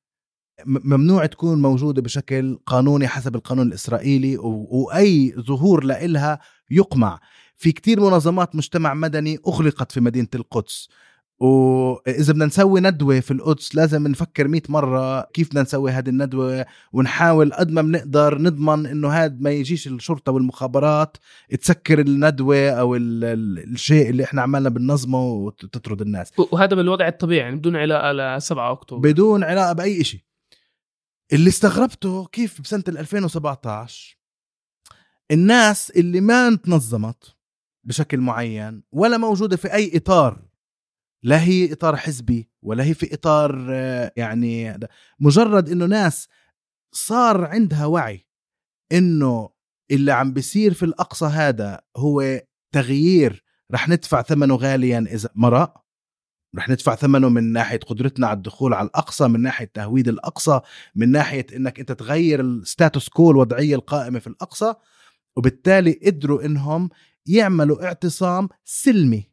[0.66, 6.40] ممنوع تكون موجودة بشكل قانوني حسب القانون الإسرائيلي وأي ظهور لإلها
[6.72, 7.20] يقمع.
[7.56, 10.90] في كتير منظمات مجتمع مدني أغلقت في مدينة القدس.
[11.40, 16.66] وإذا بدنا نسوي ندوة في القدس لازم نفكر مئة مرة كيف بدنا نسوي هذه الندوة
[16.94, 21.18] ونحاول قد ما بنقدر نضمن إنه هاد ما يجيش الشرطة والمخابرات
[21.62, 26.32] تسكر الندوة أو ال- ال- الشيء اللي إحنا عمالنا بننظمه وتطرد الناس.
[26.52, 29.10] وهذا بالوضع الطبيعي يعني بدون علاقة ل 7 أكتوبر.
[29.10, 30.22] بدون علاقة بأي شيء
[31.34, 34.18] اللي استغربته كيف بسنة ال 2017
[35.32, 37.36] الناس اللي ما تنظمت
[37.84, 40.42] بشكل معين ولا موجودة في أي إطار
[41.24, 44.80] لا هي إطار حزبي ولا هي في إطار آه، يعني.
[45.20, 46.28] مجرد إنه ناس
[46.92, 48.28] صار عندها وعي
[48.92, 49.50] إنه
[49.92, 55.84] اللي عم بيصير في الأقصى هذا هو تغيير رح ندفع ثمنه غاليا إذا مرق
[56.56, 60.60] رح ندفع ثمنه من ناحية قدرتنا على الدخول على الأقصى من ناحية تهويد الأقصى
[60.96, 64.74] من ناحية إنك أنت تغير الستاتوس كو الوضعية القائمة في الأقصى
[65.36, 66.90] وبالتالي قدروا إنهم
[67.26, 69.33] يعملوا اعتصام سلمي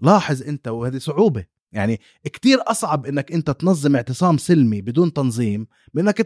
[0.00, 1.46] لاحظ أنت وهذه صعوبة.
[1.72, 6.20] يعني كتير أصعب إنك أنت تنظم اعتصام سلمي بدون تنظيم من إنك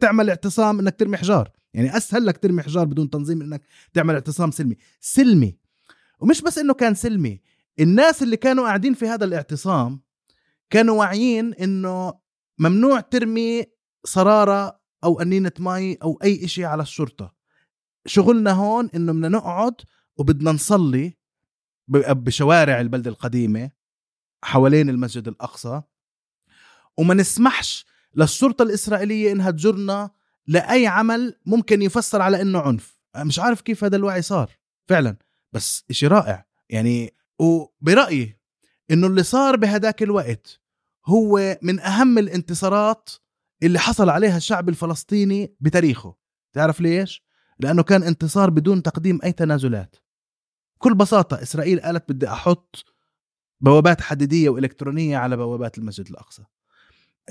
[0.00, 1.50] تعمل اعتصام إنك ترمي حجار.
[1.74, 3.62] يعني أسهل لك ترمي حجار بدون تنظيم إنك
[3.94, 4.76] تعمل اعتصام سلمي.
[5.00, 5.56] سلمي.
[6.20, 7.40] ومش بس إنه كان سلمي
[7.80, 10.02] الناس اللي كانوا قاعدين في هذا الاعتصام
[10.70, 12.14] كانوا واعيين إنه
[12.58, 13.64] ممنوع ترمي
[14.04, 17.34] صرارة أو قنينة مي أو أي إشي على الشرطة.
[18.06, 19.74] شغلنا هون إنه بدنا نقعد
[20.16, 21.16] وبدنا نصلي
[21.88, 23.70] بشوارع البلدة القديمة
[24.44, 25.82] حوالين المسجد الأقصى
[26.96, 30.10] وما نسمحش للشرطة الإسرائيلية إنها تجرنا
[30.46, 32.98] لأي عمل ممكن يفسر على إنه عنف.
[33.16, 34.50] مش عارف كيف هذا الوعي صار
[34.88, 35.16] فعلا.
[35.52, 36.46] بس إشي رائع.
[36.70, 38.38] يعني وبرأيي
[38.90, 40.60] إنه اللي صار بهداك الوقت
[41.06, 43.10] هو من أهم الانتصارات
[43.62, 46.16] اللي حصل عليها الشعب الفلسطيني بتاريخه.
[46.52, 47.24] تعرف ليش؟
[47.60, 49.96] لأنه كان انتصار بدون تقديم أي تنازلات.
[50.76, 52.84] بكل بساطة إسرائيل قالت بدي أحط
[53.60, 56.42] بوابات حديدية وإلكترونية على بوابات المسجد الأقصى.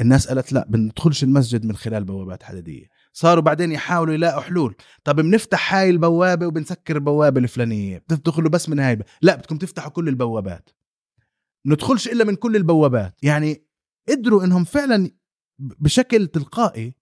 [0.01, 2.89] الناس قالت لا بندخلش المسجد من خلال بوابات حديدية.
[3.13, 4.75] صاروا بعدين يحاولوا يلاقوا حلول.
[5.03, 7.97] طب بنفتح هاي البوابة وبنسكر البوابة الفلانية.
[7.97, 10.69] بتدخلوا بس من هاي لا بدكم تفتحوا كل البوابات.
[11.65, 13.19] ندخلش إلا من كل البوابات.
[13.23, 13.65] يعني
[14.09, 15.11] قدروا إنهم فعلا
[15.59, 16.95] بشكل تلقائي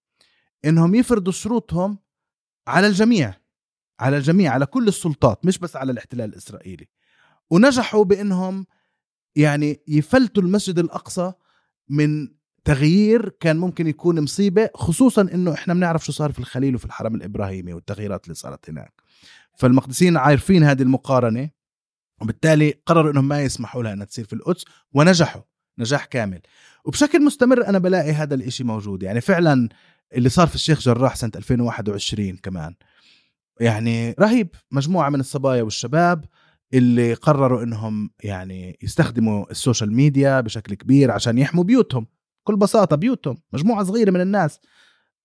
[0.65, 1.97] إنهم يفرضوا شروطهم
[2.67, 3.42] على الجميع.
[4.03, 6.87] على الجميع على كل السلطات مش بس على الاحتلال الإسرائيلي.
[7.49, 8.65] ونجحوا بإنهم
[9.35, 11.33] يعني يفلتوا المسجد الأقصى
[11.89, 12.27] من
[12.65, 17.15] تغيير كان ممكن يكون مصيبة خصوصا إنه إحنا بنعرف شو صار في الخليل وفي الحرم
[17.15, 19.01] الإبراهيمي والتغييرات اللي صارت هناك.
[19.57, 21.49] فالمقدسيين عارفين هذه المقارنة
[22.21, 25.41] وبالتالي قرروا إنهم ما يسمحوا لها إنها تصير في القدس ونجحوا
[25.77, 26.41] نجاح كامل.
[26.85, 29.69] وبشكل مستمر أنا بلاقي هذا الإشي موجود يعني فعلا
[30.13, 32.75] اللي صار في الشيخ جراح سنة 2021 كمان.
[33.59, 36.25] يعني رهيب مجموعة من الصبايا والشباب
[36.73, 42.07] اللي قرروا إنهم يعني يستخدموا السوشيال ميديا بشكل كبير عشان يحموا بيوتهم.
[42.45, 44.59] بكل بساطة بيوتهم مجموعة صغيرة من الناس.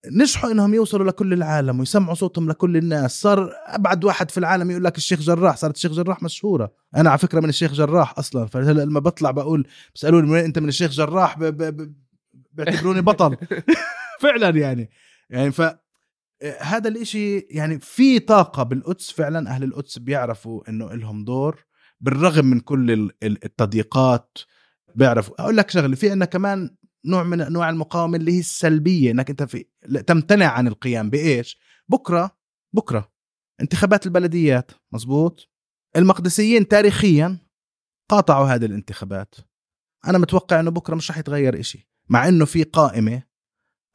[0.07, 3.21] نجحوا إنهم يوصلوا لكل العالم ويسمعوا صوتهم لكل الناس.
[3.21, 6.73] صار أبعد واحد في العالم يقول لك الشيخ جراح صارت الشيخ جراح مشهورة.
[6.97, 10.69] أنا على فكرة من الشيخ جراح أصلا فهلا لما بطلع بقول بيسألوني من أنت؟ من
[10.69, 11.39] الشيخ جراح.
[12.53, 13.37] بيعتبروني بطل.
[14.21, 14.91] فعلا يعني.
[15.31, 15.63] يعني ف
[16.61, 19.11] هذا الإشي يعني في طاقة بالقدس.
[19.11, 21.65] فعلا أهل القدس بيعرفوا إنه إلهم دور
[22.01, 24.39] بالرغم من كل التضييقات
[24.95, 25.43] بيعرفوا.
[25.43, 29.43] أقول لك شغلة في عندنا كمان نوع من أنواع المقاومة اللي هي السلبية إنك أنت
[29.43, 29.67] في
[30.07, 32.39] تمتنع عن القيام بإيش؟ بكرة
[32.73, 33.13] بكرة.
[33.61, 35.51] انتخابات البلديات مزبوط؟
[35.97, 37.39] المقدسيين تاريخيا
[38.11, 39.35] قاطعوا هذه الانتخابات.
[40.07, 43.23] أنا متوقع إنه بكرة مش رح يتغير إشي مع إنه في قائمة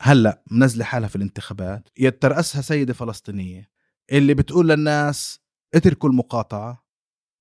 [0.06, 3.70] هلأ منزلة حالها في الانتخابات يترأسها سيدة فلسطينية
[4.12, 5.39] اللي بتقول للناس
[5.74, 6.84] اتركوا المقاطعة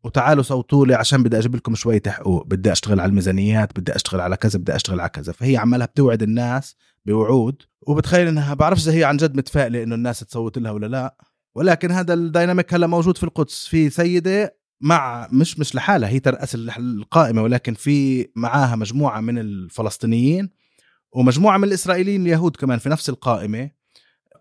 [0.05, 4.21] وتعالوا صوتوا لي عشان بدي أجيب لكم شوية حقوق بدي أشتغل على الميزانيات بدي أشتغل
[4.21, 8.97] على كذا بدي أشتغل على كذا فهي عمالها بتوعد الناس بوعود وبتخيل إنها بعرفش إذا
[8.97, 11.17] هي عن جد متفائلة إنه الناس تصوت لها ولا لا
[11.55, 16.55] ولكن هذا الديناميك هلأ موجود في القدس في سيدة مع مش مش لحالها هي ترأس
[16.55, 20.51] القائمة ولكن في معاها مجموعة من الفلسطينيين
[21.13, 23.71] ومجموعة من الإسرائيليين اليهود كمان في نفس القائمة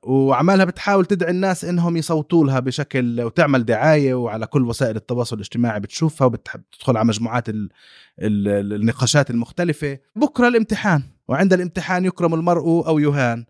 [0.04, 5.80] وعمالها بتحاول تدعي الناس إنهم يصوتوا لها بشكل وتعمل دعاية وعلى كل وسائل التواصل الاجتماعي
[5.80, 7.70] بتشوفها وبتدخل على مجموعات ال
[8.20, 10.00] ال النقاشات المختلفة.
[10.16, 13.46] بكرة الامتحان وعند الامتحان يكرم المرء أو يهان.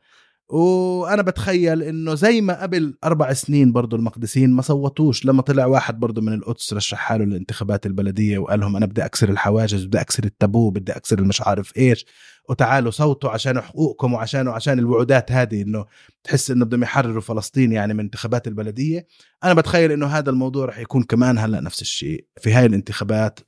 [0.52, 6.00] وأنا بتخيل إنه زي ما قبل أربع سنين برضو المقدسيين ما صوتوش لما طلع واحد
[6.00, 10.24] برضو من القدس رشح حاله للانتخابات البلدية وقال لهم أنا بدي أكسر الحواجز بدي أكسر
[10.24, 12.06] التابو بدي أكسر المش عارف إيش.
[12.50, 15.86] وتعالوا صوتوا عشان حقوقكم وعشان وعشان الوعودات هذه إنه
[16.24, 19.08] تحس إنه بدهم يحرروا فلسطين يعني من انتخابات البلدية.
[19.44, 23.40] أنا بتخيل إنه هذا الموضوع رح يكون كمان هلأ نفس الشيء في هاي الانتخابات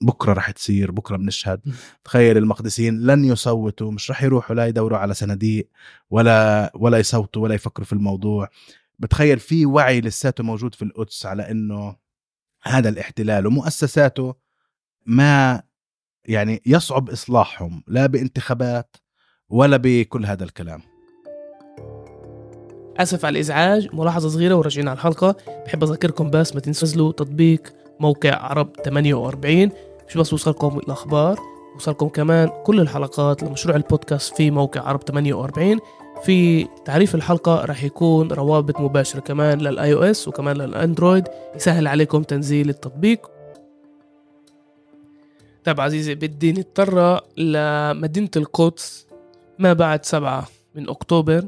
[0.00, 1.60] بكرة رح تصير بكرة بنشهد.
[2.04, 5.68] تخيل المقدسيين لن يصوتوا مش رح يروحوا لا يدوروا على صناديق
[6.10, 8.48] ولا ولا يصوتوا ولا يفكروا في الموضوع.
[8.98, 11.96] بتخيل في وعي لساته موجود في القدس على إنه
[12.62, 14.34] هذا الاحتلال ومؤسساته
[15.06, 15.62] ما
[16.24, 18.96] يعني يصعب إصلاحهم لا بانتخابات
[19.48, 20.82] ولا بكل هذا الكلام.
[22.96, 25.36] آسف على الإزعاج ملاحظة صغيرة وراجعين على الحلقة.
[25.66, 29.70] بحب أذكركم بس ما تنسوا تطبيق موقع عرب 48
[30.08, 31.40] مش بس وصلكم الأخبار؟
[31.76, 35.78] وصلكم كمان كل الحلقات لمشروع البودكاست في موقع عرب 48
[36.22, 41.28] في تعريف الحلقة راح يكون روابط مباشرة كمان للآي أو إس وكمان للأندرويد.
[41.56, 43.30] يسهل عليكم تنزيل التطبيق.
[45.64, 49.06] طيب عزيزي بدي نضطر لمدينة القدس
[49.58, 51.46] ما بعد سبعة من أكتوبر.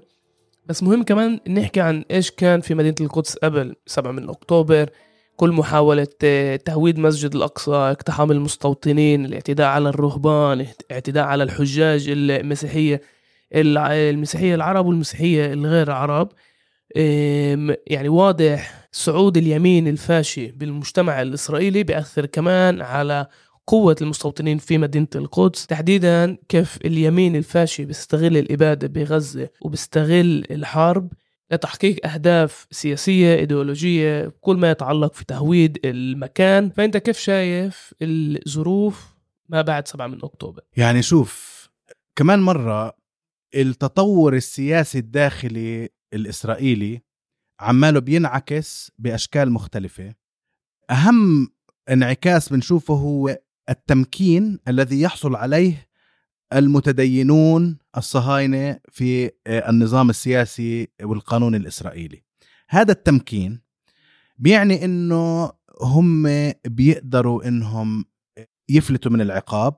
[0.66, 4.90] بس مهم كمان نحكي عن إيش كان في مدينة القدس قبل سبعة من أكتوبر.
[5.40, 13.00] كل محاولة آه، تهويد مسجد الأقصى اقتحام المستوطنين الاعتداء على الرهبان اعتداء على الحجاج المسيحية
[13.54, 16.28] المسيحية العرب والمسيحية الغير عرب
[17.86, 23.26] يعني واضح صعود اليمين الفاشي بالمجتمع الإسرائيلي بيأثر كمان على
[23.66, 31.12] قوة المستوطنين في مدينة القدس تحديدا كيف اليمين الفاشي بيستغل الإبادة بغزة وبيستغل الحرب
[31.52, 36.70] لتحقيق أهداف سياسية إيديولوجية كل ما يتعلق في تهويد المكان.
[36.70, 39.14] فأنت كيف شايف الظروف
[39.48, 41.60] ما بعد 7 من أكتوبر؟ يعني شوف
[42.16, 42.96] كمان مرة
[43.54, 47.00] التطور السياسي الداخلي الإسرائيلي
[47.60, 50.14] عماله بينعكس بأشكال مختلفة.
[50.90, 51.48] أهم
[51.90, 53.38] انعكاس بنشوفه هو
[53.70, 55.89] التمكين الذي يحصل عليه
[56.52, 62.22] المتدينون الصهاينة في آه، النظام السياسي والقانون الإسرائيلي.
[62.68, 63.60] هذا التمكين
[64.38, 66.26] بيعني إنه هم
[66.66, 68.04] بيقدروا إنهم
[68.68, 69.74] يفلتوا من العقاب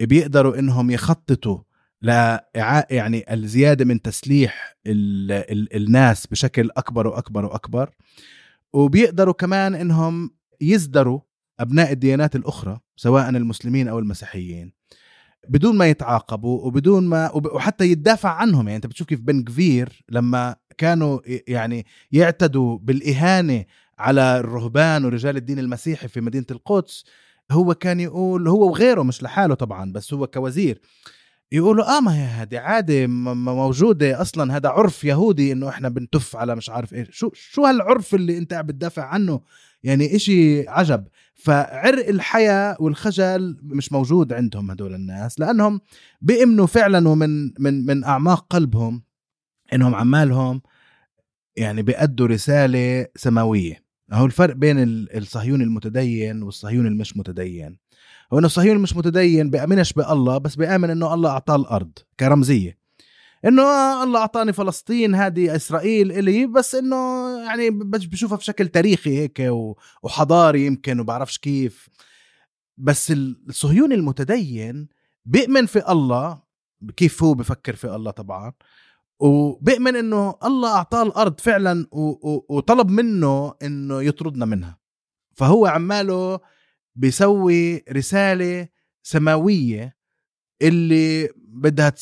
[0.00, 1.58] بيقدروا إنهم يخططوا
[2.02, 2.50] لا
[2.90, 7.90] يعني الزيادة من تسليح ال ال الناس بشكل أكبر وأكبر وأكبر
[8.72, 10.30] وبيقدروا كمان إنهم
[10.60, 11.20] يزدروا
[11.60, 14.77] أبناء الديانات الأخرى سواء المسلمين أو المسيحيين.
[15.48, 18.66] بدون ما يتعاقبوا وبدون ما وحتى يدافع عنهم.
[18.68, 23.64] يعني انت بتشوف كيف بن كفير لما كانوا يعني يعتدوا بالإهانة
[23.98, 27.04] على الرهبان ورجال الدين المسيحي في مدينة القدس
[27.50, 30.80] هو كان يقول هو وغيره مش لحاله طبعا بس هو كوزير
[31.52, 36.56] يقولوا آه ما هي هذه عادة موجودة أصلا هذا عرف يهودي إنه إحنا بنتف على
[36.56, 39.40] مش عارف إيش شو شو هالعرف اللي أنت عم بتدافع عنه؟
[39.82, 41.04] يعني إشي عجب.
[41.38, 45.80] فعرق الحياة والخجل مش موجود عندهم هدول الناس لأنهم
[46.20, 49.02] بيأمنوا فعلا ومن من من أعماق قلبهم
[49.72, 50.62] إنهم عمالهم
[51.56, 53.84] يعني بيأدوا رسالة سماوية.
[54.12, 54.76] هو الفرق بين
[55.14, 57.78] الصهيوني المتدين والصهيوني المش متدين.
[58.32, 62.77] هو إنه الصهيوني المش متدين بيأمنش بالله بس بيأمن إنه الله أعطاه الأرض كرمزية.
[63.44, 66.96] إنه الله أعطاني فلسطين هذه إسرائيل إلي بس إنه
[67.44, 69.52] يعني بشوفها بشكل تاريخي هيك
[70.02, 71.88] وحضاري يمكن وبعرفش كيف.
[72.76, 73.10] بس
[73.48, 74.88] الصهيوني المتدين
[75.24, 76.42] بيؤمن في الله
[76.96, 78.52] كيف هو بفكر في الله طبعا
[79.20, 81.86] وبيؤمن إنه الله أعطاه الأرض فعلا
[82.48, 84.78] وطلب منه إنه يطردنا منها.
[85.34, 86.40] فهو عماله
[86.96, 88.68] بيسوي رسالة
[89.02, 89.96] سماوية
[90.62, 91.92] اللي بدها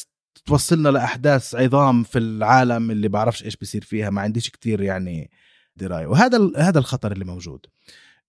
[0.47, 5.31] توصلنا لأحداث عظام في العالم اللي بعرفش إيش بيصير فيها ما عنديش كتير يعني
[5.77, 6.07] دراية.
[6.07, 7.67] وهذا هذا الخطر اللي موجود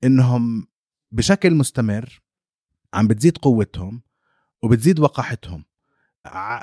[0.03, 0.68] إنهم
[1.11, 2.22] بشكل مستمر
[2.93, 4.01] عم بتزيد قوتهم
[4.63, 5.65] وبتزيد وقاحتهم.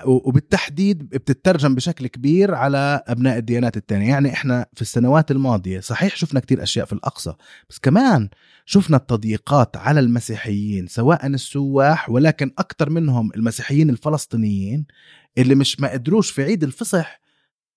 [0.06, 6.40] وبالتحديد بتترجم بشكل كبير على أبناء الديانات الثانية يعني إحنا في السنوات الماضية صحيح شفنا
[6.40, 7.34] كتير أشياء في الأقصى
[7.70, 8.28] بس كمان
[8.66, 14.86] شفنا التضييقات على المسيحيين سواء السواح ولكن أكثر منهم المسيحيين الفلسطينيين
[15.38, 17.20] اللي مش ما قدروش في عيد الفصح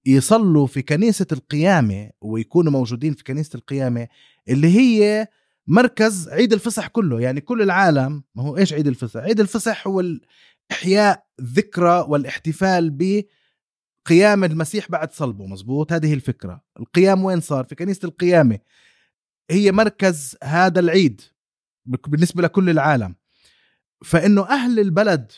[0.06, 4.08] يصلوا في كنيسة القيامة ويكونوا موجودين في كنيسة القيامة
[4.50, 5.28] اللي هي
[5.68, 7.22] مركز عيد الفصح كله.
[7.22, 10.04] يعني كل العالم ما هو إيش عيد الفصح؟ عيد الفصح هو
[10.72, 16.62] إحياء الذكرى والاحتفال بقيام المسيح بعد صلبه مزبوط هذه الفكرة.
[16.80, 18.60] القيام وين صار؟ في كنيسة القيامة.
[19.50, 21.22] هي مركز هذا العيد
[21.86, 23.16] بالنسبة لكل العالم.
[24.06, 25.32] فإنه أهل البلد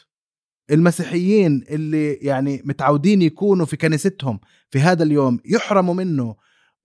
[0.72, 6.36] المسيحيين اللي يعني متعودين يكونوا في كنيستهم في هذا اليوم يحرموا منه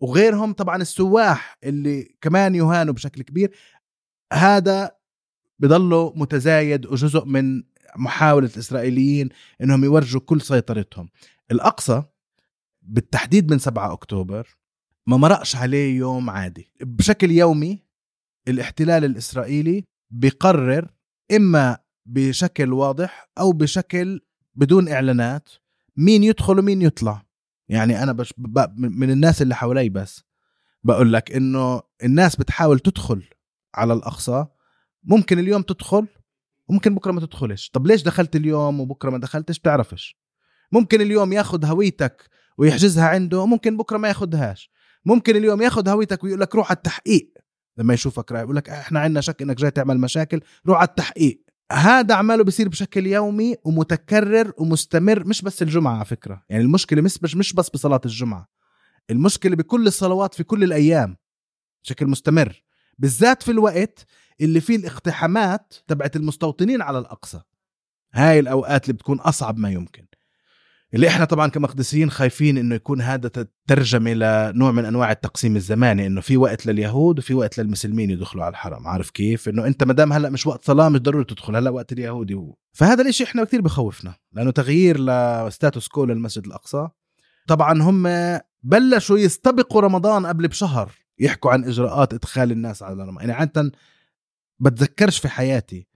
[0.00, 3.56] وغيرهم طبعا السواح اللي كمان يهانوا بشكل كبير
[4.32, 4.90] هذا
[5.58, 7.62] بضله متزايد وجزء من
[7.96, 9.28] محاولة الإسرائيليين
[9.62, 11.08] أنهم يورجوا كل سيطرتهم.
[11.50, 12.02] الأقصى
[12.82, 14.56] بالتحديد من 7 أكتوبر
[15.06, 16.72] ما مرقش عليه يوم عادي.
[16.80, 17.84] بشكل يومي
[18.48, 20.90] الاحتلال الإسرائيلي بيقرر
[21.36, 24.20] إما بشكل واضح أو بشكل
[24.54, 25.48] بدون إعلانات
[25.96, 27.22] مين يدخل ومين يطلع.
[27.68, 28.34] يعني أنا بش
[28.76, 30.22] من الناس اللي حوالي بس
[30.84, 33.22] بقول لك إنه الناس بتحاول تدخل
[33.74, 34.46] على الأقصى.
[35.04, 36.06] ممكن اليوم تدخل
[36.68, 37.70] وممكن بكرة ما تدخلش.
[37.70, 40.16] طب ليش دخلت اليوم وبكرة ما دخلتش؟ بتعرفش.
[40.72, 44.70] ممكن اليوم ياخذ هويتك ويحجزها عنده ممكن بكرة ما ياخذهاش
[45.04, 47.32] ممكن اليوم ياخذ هويتك ويقول لك روح على التحقيق.
[47.78, 51.44] لما يشوفك رايح يقول لك إحنا عندنا شك إنك جاي تعمل مشاكل روح على التحقيق.
[51.72, 56.42] هذا عماله بيصير بشكل يومي ومتكرر ومستمر مش بس الجمعة على فكرة.
[56.48, 58.48] يعني المشكلة مش مش, مش بس بصلاة الجمعة.
[59.10, 61.16] المشكلة بكل الصلوات في كل الأيام
[61.84, 62.63] بشكل مستمر.
[62.98, 64.06] بالذات في الوقت
[64.40, 67.40] اللي فيه الاقتحامات تبعت المستوطنين على الأقصى.
[68.14, 70.06] هاي الأوقات اللي بتكون أصعب ما يمكن.
[70.94, 73.30] اللي إحنا طبعا كمقدسيين خايفين إنه يكون هذا
[73.66, 78.52] ترجمة لنوع من أنواع التقسيم الزماني إنه في وقت لليهود وفي وقت للمسلمين يدخلوا على
[78.52, 78.86] الحرم.
[78.86, 81.92] عارف كيف؟ إنه أنت ما دام هلأ مش وقت صلاة مش ضروري تدخل هلأ وقت
[81.92, 82.54] اليهودي هو.
[82.72, 86.88] فهذا الإشي إحنا كثير بخوفنا لأنه تغيير لستاتوس كو للمسجد الأقصى.
[87.48, 88.08] طبعا هم
[88.62, 91.03] بلشوا يستبقوا رمضان قبل بشهر.
[91.18, 93.72] يحكوا عن إجراءات إدخال الناس على رمضان يعني عادة
[94.60, 95.86] بتذكرش في حياتي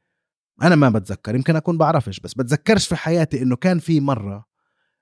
[0.62, 4.46] أنا ما بتذكر يمكن أكون بعرفش بس بتذكرش في حياتي إنه كان في مرة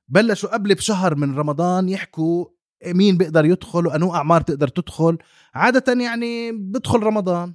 [0.09, 2.47] بلشوا قبل بشهر من رمضان يحكوا
[2.87, 5.19] مين بيقدر يدخل وانو أعمار تقدر تدخل.
[5.55, 7.55] عادة يعني بدخل رمضان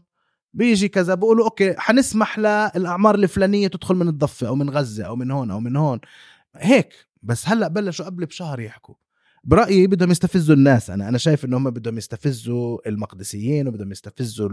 [0.53, 5.31] بيجي كذا بقولوا أوكي حنسمح للأعمار الفلانية تدخل من الضفة أو من غزة أو من
[5.31, 5.99] هون أو من هون.
[6.55, 6.93] هيك
[7.23, 8.95] بس هلأ بلشوا قبل بشهر يحكوا.
[9.43, 10.89] برأيي بدهم يستفزوا الناس.
[10.89, 14.49] أنا أنا شايف ان هم بدهم يستفزوا المقدسيين وبدهم يستفزوا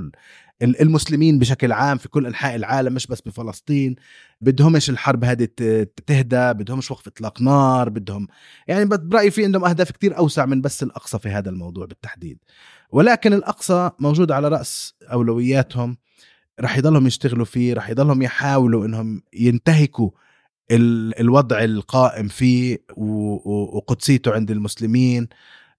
[0.63, 3.97] المسلمين بشكل عام في كل أنحاء العالم مش بس بفلسطين.
[4.41, 5.49] بدهمش الحرب هذه
[6.07, 8.29] تهدى بدهمش وقف إطلاق نار بدهم
[8.67, 12.39] يعني برأيي في عندهم أهداف كتير أوسع من بس الأقصى في هذا الموضوع بالتحديد.
[12.91, 15.97] ولكن الأقصى موجود على رأس أولوياتهم
[16.61, 20.11] رح يضلهم يشتغلوا فيه رح يضلهم يحاولوا إنهم ينتهكوا
[20.71, 25.29] الوضع القائم فيه وقدسيته عند المسلمين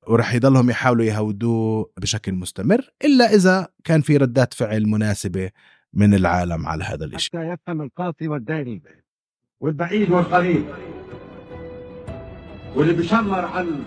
[0.07, 5.51] ورح يضلهم يحاولوا يهودوه بشكل مستمر إلا إذا كان في ردات فعل مناسبة
[5.93, 7.29] من العالم على هذا الإشي.
[7.29, 8.83] حتى يفهم القاصي والداني
[9.61, 10.65] والبعيد والقريب.
[12.75, 13.83] واللي بيشمر عن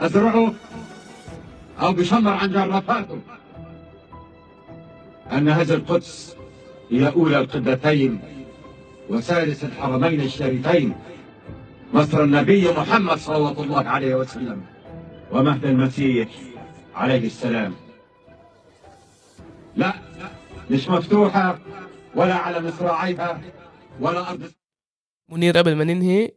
[0.00, 0.54] أزرعه
[1.80, 3.20] أو بيشمر عن جرافاته.
[5.32, 6.36] أن هذه القدس
[6.90, 8.35] هي أولى القبلتين
[9.10, 10.94] وثالث الحرمين الشريفين
[11.94, 14.62] مصر النبي محمد صلى الله عليه وسلم
[15.32, 16.28] ومهد المسيح
[16.94, 17.74] عليه السلام.
[19.76, 19.94] لا
[20.70, 21.58] مش مفتوحة
[22.14, 23.40] ولا على مصراعيها
[24.00, 24.50] ولا أرض.
[25.28, 26.32] منير قبل ما ننهي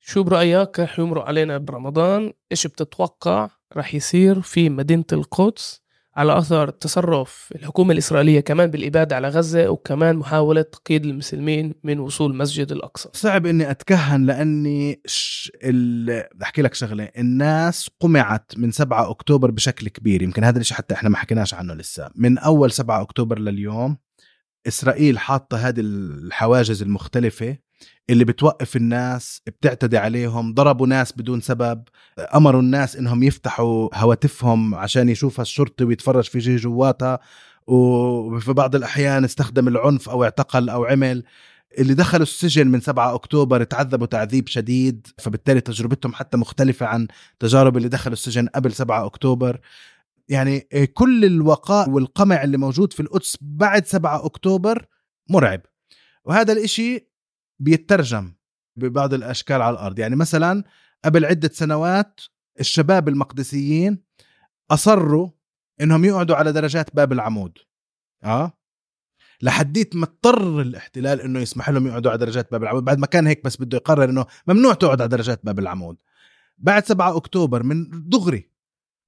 [0.00, 5.81] شو برأيك رح يمرق علينا برمضان؟ إيش بتتوقع رح يصير في مدينة القدس؟
[6.16, 12.36] على أثر تصرف الحكومة الإسرائيلية كمان بالإبادة على غزة وكمان محاولة تقييد المسلمين من وصول
[12.36, 13.08] مسجد الأقصى.
[13.12, 15.52] صعب إني أتكهن لأني ش...
[15.64, 16.04] ال...
[16.34, 17.08] بدي أحكي لك شغلة.
[17.18, 20.22] الناس قمعت من 7 أكتوبر بشكل كبير.
[20.22, 22.10] يمكن هذا الشيء حتى إحنا ما حكيناش عنه لسه.
[22.14, 23.96] من أول 7 أكتوبر لليوم
[24.66, 27.56] إسرائيل حاطة هذه الحواجز المختلفة
[28.10, 31.82] اللي بتوقف الناس بتعتدي عليهم ضربوا ناس بدون سبب
[32.34, 37.18] أمروا الناس إنهم يفتحوا هواتفهم عشان يشوفها الشرطي ويتفرج في شيء جواتها
[37.66, 41.24] وفي بعض الأحيان استخدم العنف أو اعتقل أو عمل.
[41.78, 47.08] اللي دخلوا السجن من 7 أكتوبر تعذبوا تعذيب شديد فبالتالي تجربتهم حتى مختلفة عن
[47.38, 49.60] تجارب اللي دخلوا السجن قبل 7 أكتوبر.
[50.28, 50.60] يعني
[50.94, 54.86] كل الوقاء والقمع اللي موجود في القدس بعد 7 أكتوبر
[55.28, 55.60] مرعب.
[56.24, 57.11] وهذا الإشي
[57.62, 58.32] بيترجم
[58.76, 59.98] ببعض الأشكال على الأرض.
[59.98, 60.64] يعني مثلا
[61.04, 62.20] قبل عدة سنوات
[62.60, 64.02] الشباب المقدسيين
[64.70, 65.28] أصروا
[65.80, 67.58] إنهم يقعدوا على درجات باب العمود.
[68.24, 68.52] آه؟
[69.42, 72.84] لحديت ما اضطر الاحتلال إنه يسمح لهم يقعدوا على درجات باب العمود.
[72.84, 75.96] بعد ما كان هيك بس بده يقرر إنه ممنوع تقعد على درجات باب العمود.
[76.58, 78.50] بعد 7 أكتوبر من دغري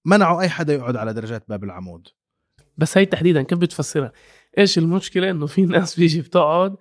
[0.04, 2.08] منعوا أي حدا يقعد على درجات باب العمود.
[2.78, 4.12] بس هي تحديدا كيف بتفسرها؟
[4.58, 6.76] إيش المشكلة إنه في ناس بيجي بتقعد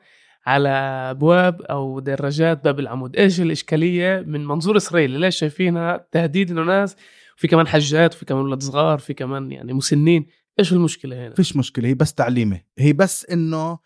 [0.45, 3.15] على أبواب أو دراجات باب العمود.
[3.15, 6.95] إيش الإشكالية من منظور اسرائيلي ليش شايفينها تهديد إنه ناس؟
[7.35, 10.25] في كمان حجات وفي كمان ولاد صغار في كمان يعني مسنين.
[10.59, 12.61] إيش المشكلة هنا؟ فيش مشكلة هي بس تعليمة.
[12.77, 13.79] هي بس إنه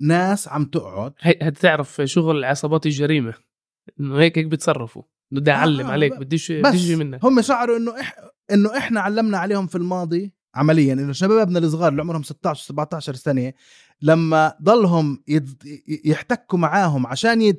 [0.00, 1.12] ناس عم تقعد.
[1.20, 3.34] هي هتعرف شغل عصابات الجريمة.
[4.00, 7.24] إنه هيك هيك بيتصرفوا بدي أعلم آه، عليك بديش بديش منك.
[7.24, 8.16] هم شعروا إنه إح...
[8.52, 10.32] إنه إحنا علمنا عليهم في الماضي.
[10.54, 13.52] عمليا إنه شبابنا الصغار اللي عمرهم 16 17 سنة
[14.02, 15.22] لما ضلهم.
[16.04, 17.54] يحتكوا معاهم عشان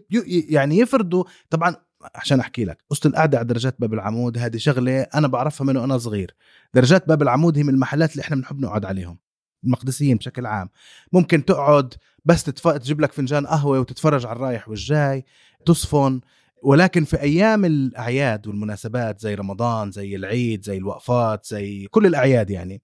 [0.50, 1.76] يعني يفرضوا طبعا
[2.16, 5.98] عشان أحكي لك قصه القعده على درجات باب العمود هذه شغلة أنا بعرفها من وأنا
[5.98, 6.36] صغير
[6.74, 9.18] درجات باب العمود هي من المحلات اللي إحنا بنحب نقعد عليهم
[9.64, 10.70] المقدسيين بشكل عام
[11.14, 11.94] ممكن تقعد
[12.26, 12.44] بس.
[12.44, 15.26] تجيب لك فنجان قهوة وتتفرج على الرايح والجاي
[15.66, 16.22] تصفن
[16.64, 22.82] ولكن في أيام الأعياد والمناسبات زي رمضان زي العيد زي الوقفات زي كل الأعياد يعني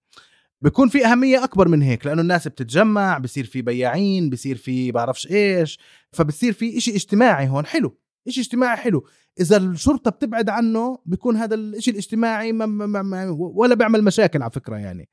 [0.62, 5.30] بيكون في أهمية أكبر من هيك لأنه الناس بتتجمع بصير في بياعين بصير في بعرفش
[5.30, 5.78] إيش
[6.12, 9.06] فبصير في إشي اجتماعي هون حلو إشي اجتماعي حلو.
[9.40, 14.50] إذا الشرطة بتبعد عنه بيكون هذا الإشي الاجتماعي ما ما ما ولا بيعمل مشاكل على
[14.50, 15.08] فكرة يعني.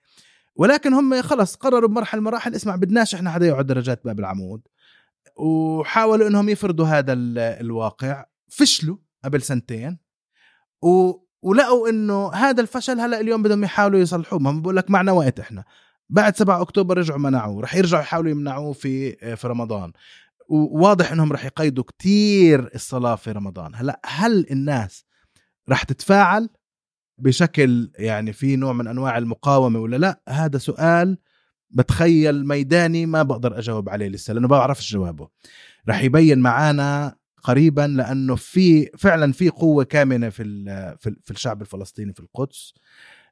[0.55, 4.61] ولكن هم خلص قرروا بمرحلة مراحل اسمع بدناش إحنا حدا يقعد درجات باب العمود
[5.35, 8.25] وحاولوا إنهم يفرضوا هذا ال- الواقع.
[8.47, 9.97] فشلوا قبل سنتين
[10.81, 11.13] و...
[11.41, 14.39] ولقوا إنه هذا الفشل هلأ اليوم بدهم يحاولوا يصلحوه.
[14.39, 15.63] ما بقول لك معنا وقت إحنا.
[16.09, 19.91] بعد 7 أكتوبر رجعوا منعوه رح يرجعوا يحاولوا يمنعوه في في رمضان.
[20.49, 23.75] وواضح إنهم رح يقيدوا كتير الصلاة في رمضان.
[23.75, 25.05] هلأ هل الناس
[25.69, 26.49] رح تتفاعل
[27.17, 31.17] بشكل يعني في نوع من أنواع المقاومة ولا لأ؟ هذا سؤال
[31.69, 35.29] بتخيل ميداني ما بقدر أجاوب عليه لسه لأنه ما بعرفش جوابه.
[35.89, 37.15] رح يبين معانا
[37.47, 40.43] قريبا لأنه في فعلا في قوة كامنة في
[40.99, 42.73] في ال- في الشعب الفلسطيني في القدس.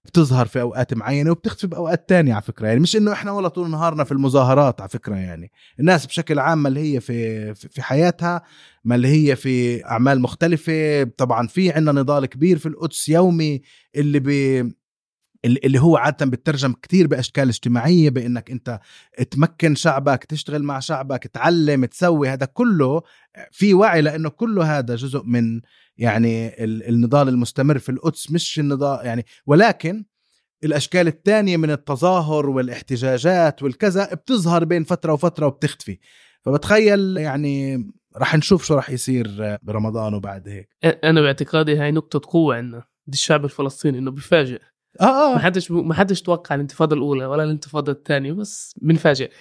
[0.05, 2.67] بتظهر في أوقات معينة وبتختفي بأوقات تانية على فكرة.
[2.67, 5.51] يعني مش إنه إحنا ولا طول نهارنا في المظاهرات على فكرة يعني.
[5.79, 8.41] الناس بشكل عام ما اللي هي في في حياتها
[8.83, 11.03] ما اللي هي في أعمال مختلفة.
[11.03, 13.61] طبعا في عندنا نضال كبير في القدس يومي
[13.95, 14.75] اللي بي
[15.45, 18.79] اللي هو عادة بترجم كتير بأشكال اجتماعية بأنك أنت
[19.31, 23.01] تمكن شعبك تشتغل مع شعبك تعلم تسوي هذا كله
[23.51, 25.61] في وعي لأنه كله هذا جزء من
[25.97, 30.05] يعني ال- النضال المستمر في القدس مش النضال يعني ولكن
[30.63, 35.99] الأشكال الثانية من التظاهر والإحتجاجات والكذا بتظهر بين فترة وفترة وبتختفي.
[36.41, 37.85] فبتخيل يعني
[38.17, 40.69] رح نشوف شو رح يصير برمضان وبعد هيك.
[41.03, 44.59] أنا باعتقادي هاي نقطة قوة عندنا دي الشعب الفلسطيني إنه بيفاجئ
[45.01, 49.31] آه ما آه حدش ما حدش توقع الانتفاضة الأولى ولا الانتفاضة الثانية بس بنفاجئ.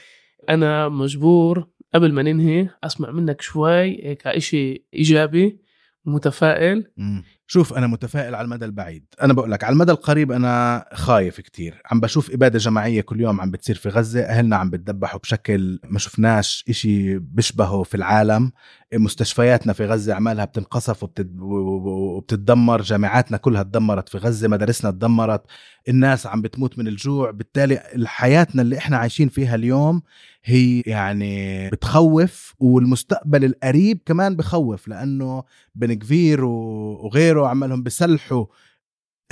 [0.48, 5.64] أنا مجبور قبل ما ننهي أسمع منك شوي هيك شيء إيجابي
[6.06, 6.90] متفائل.
[6.96, 7.24] مم.
[7.46, 9.04] شوف أنا متفائل على المدى البعيد.
[9.22, 11.82] أنا بقول لك على المدى القريب أنا خايف كتير.
[11.90, 15.98] عم بشوف إبادة جماعية كل يوم عم بتصير في غزة أهلنا عم بتذبحوا بشكل ما
[15.98, 18.52] شفناش إشي بيشبهه في العالم.
[18.98, 21.04] مستشفياتنا في غزة عمالها بتنقصف.
[21.40, 25.42] وبتتدمر جامعاتنا كلها تدمرت في غزة مدارسنا تدمرت
[25.88, 30.02] الناس عم بتموت من الجوع بالتالي حياتنا اللي إحنا عايشين فيها اليوم
[30.44, 35.42] هي يعني بتخوف والمستقبل القريب كمان بخوف لأنه
[35.74, 38.44] بن كفير وغيره عمالهم بسلحوا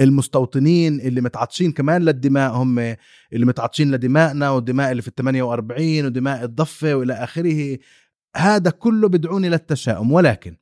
[0.00, 2.78] المستوطنين اللي متعطشين كمان للدماء هم
[3.32, 7.78] اللي متعطشين لدمائنا والدماء اللي في ال 48 ودماء الضفة وإلى آخره
[8.36, 10.12] هذا كله بدعوني للتشاؤم.
[10.12, 10.56] ولكن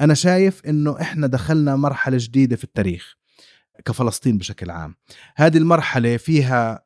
[0.00, 3.16] أنا شايف إنه إحنا دخلنا مرحلة جديدة في التاريخ
[3.84, 4.94] كفلسطين بشكل عام.
[5.36, 6.84] هذه المرحلة فيها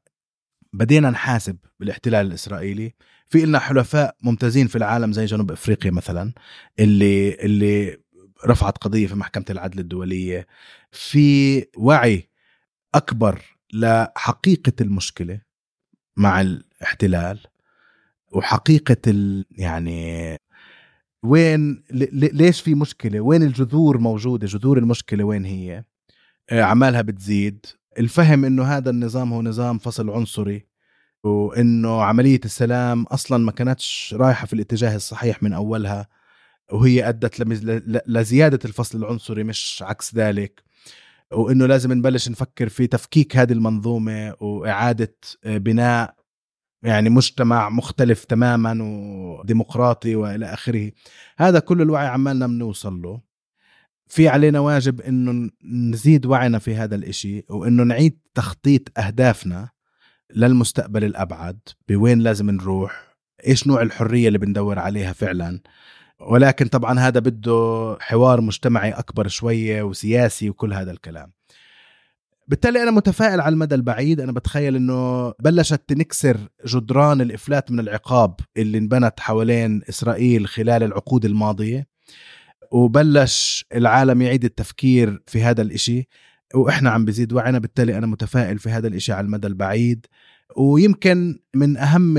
[0.72, 2.94] بدينا نحاسب بالاحتلال الإسرائيلي.
[3.28, 6.32] في لنا حلفاء ممتازين في العالم زي جنوب إفريقيا مثلا
[6.78, 7.98] اللي اللي
[8.46, 10.46] رفعت قضية في محكمة العدل الدولية.
[10.92, 12.30] في وعي
[12.94, 15.40] أكبر لحقيقة المشكلة
[16.16, 17.38] مع الاحتلال.
[18.34, 20.36] وحقيقة ال يعني
[21.24, 21.82] وين
[22.12, 25.84] ليش في مشكلة؟ وين الجذور موجودة؟ جذور المشكلة وين هي؟
[26.50, 27.66] آه، عمالها بتزيد.
[27.98, 30.66] الفهم إنه هذا النظام هو نظام فصل عنصري
[31.24, 36.08] وإنه عملية السلام أصلا ما كانتش رايحة في الاتجاه الصحيح من أولها
[36.72, 37.40] وهي أدت
[38.08, 40.62] لزيادة الفصل العنصري مش عكس ذلك.
[41.32, 45.14] وإنه لازم نبلش نفكر في تفكيك هذه المنظومة وإعادة
[45.44, 46.14] بناء
[46.84, 50.92] يعني مجتمع مختلف تماما وديمقراطي وإلى آخره.
[51.38, 53.20] هذا كل الوعي عمالنا بنوصل له.
[54.06, 59.68] في علينا واجب إنه نزيد وعينا في هذا الإشي وإنه نعيد تخطيط أهدافنا
[60.34, 61.58] للمستقبل الأبعد
[61.88, 63.16] بوين لازم نروح
[63.46, 65.60] إيش نوع الحرية اللي بندور عليها فعلا.
[66.20, 71.32] ولكن طبعا هذا بده حوار مجتمعي أكبر شوية وسياسي وكل هذا الكلام.
[72.48, 74.20] بالتالي أنا متفائل على المدى البعيد.
[74.20, 76.36] أنا بتخيل إنه بلشت تنكسر
[76.66, 81.86] جدران الإفلات من العقاب اللي انبنت حوالين إسرائيل خلال العقود الماضية
[82.70, 86.08] وبلش العالم يعيد التفكير في هذا الإشي
[86.54, 87.58] وإحنا عم بزيد وعينا.
[87.58, 90.06] بالتالي أنا متفائل في هذا الإشي على المدى البعيد.
[90.56, 92.14] ويمكن من أهم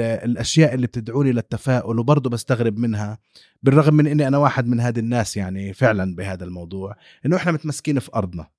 [0.00, 3.18] الأشياء اللي بتدعوني للتفاؤل وبرضه بستغرب منها
[3.62, 6.96] بالرغم من إني أنا واحد من هذه الناس يعني فعلا بهذا الموضوع
[7.26, 8.55] إنه إحنا متمسكين في أرضنا.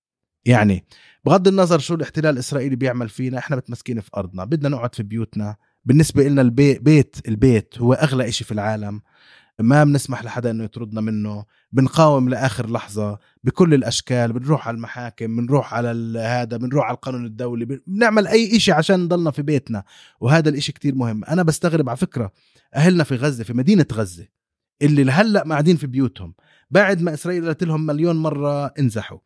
[0.47, 0.85] يعني
[1.25, 5.55] بغض النظر شو الاحتلال الإسرائيلي بيعمل فينا إحنا متمسكين في أرضنا بدنا نقعد في بيوتنا.
[5.85, 9.01] بالنسبة لنا البيت بيت البيت هو أغلى إشي في العالم.
[9.59, 11.45] ما بنسمح لحدا إنه يطردنا منه.
[11.71, 14.33] بنقاوم لآخر لحظة بكل الأشكال.
[14.33, 19.31] بنروح على المحاكم بنروح على هذا بنروح على القانون الدولي بنعمل أي شيء عشان نضلنا
[19.31, 19.83] في بيتنا.
[20.19, 21.25] وهذا الإشي كتير مهم.
[21.25, 22.31] أنا بستغرب على فكرة
[22.75, 24.27] أهلنا في غزة في مدينة غزة
[24.81, 26.33] اللي لهلا قاعدين في بيوتهم.
[26.71, 29.17] بعد ما إسرائيل قالت لهم مليون مرة انزحوا.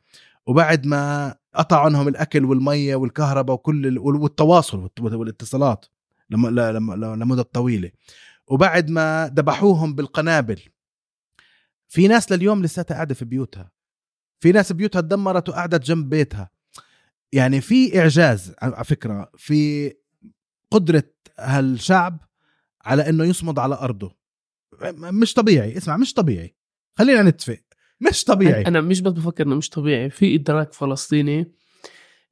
[0.47, 5.85] وبعد ما قطع عنهم الأكل والمية والكهرباء وكل والتواصل والاتصالات
[6.29, 7.91] لمدة طويلة.
[8.47, 10.59] وبعد ما ذبحوهم بالقنابل
[11.87, 13.71] في ناس لليوم لساتها قاعدة في بيوتها.
[14.39, 16.49] في ناس بيوتها تدمرت وقعدت جنب بيتها.
[17.31, 19.93] يعني في إعجاز على فكرة في
[20.71, 21.03] قدرة
[21.39, 22.17] هالشعب
[22.85, 24.17] على إنه يصمد على أرضه.
[24.95, 26.55] مش طبيعي اسمع مش طبيعي.
[26.97, 27.59] خلينا نتفق.
[28.09, 28.61] مش طبيعي.
[28.61, 31.51] أنا مش بس بفكر إنه مش طبيعي في إدراك فلسطيني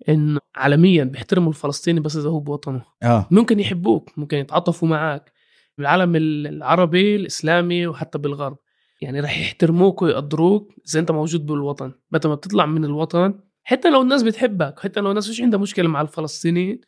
[0.10, 2.82] انه عالميا بيحترموا الفلسطيني بس إذا هو بوطنه.
[3.04, 3.28] آه.
[3.32, 5.32] ممكن يحبوك ممكن يتعاطفوا معك
[5.78, 8.58] بالعالم العربي الإسلامي وحتى بالغرب.
[9.02, 11.92] يعني رح يحترموك ويقدروك إذا أنت موجود بالوطن.
[12.12, 15.88] متى ما بتطلع من الوطن حتى لو الناس بتحبك حتى لو الناس مش عندها مشكلة
[15.88, 16.82] مع الفلسطينيين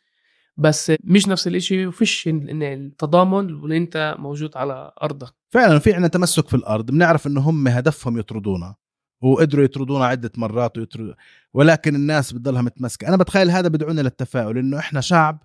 [0.56, 5.34] بس مش نفس الشيء وفيش التضامن واللي أنت موجود على أرضك.
[5.50, 8.74] فعلا في عندنا تمسك في الأرض بنعرف إنه هم هدفهم يطردونا
[9.22, 11.14] وقدروا يطردونا عدة مرات ويطردوا
[11.54, 13.08] ولكن الناس بتضلها متمسكة.
[13.08, 15.42] أنا بتخيل هذا بدعونا للتفاؤل إنه إحنا شعب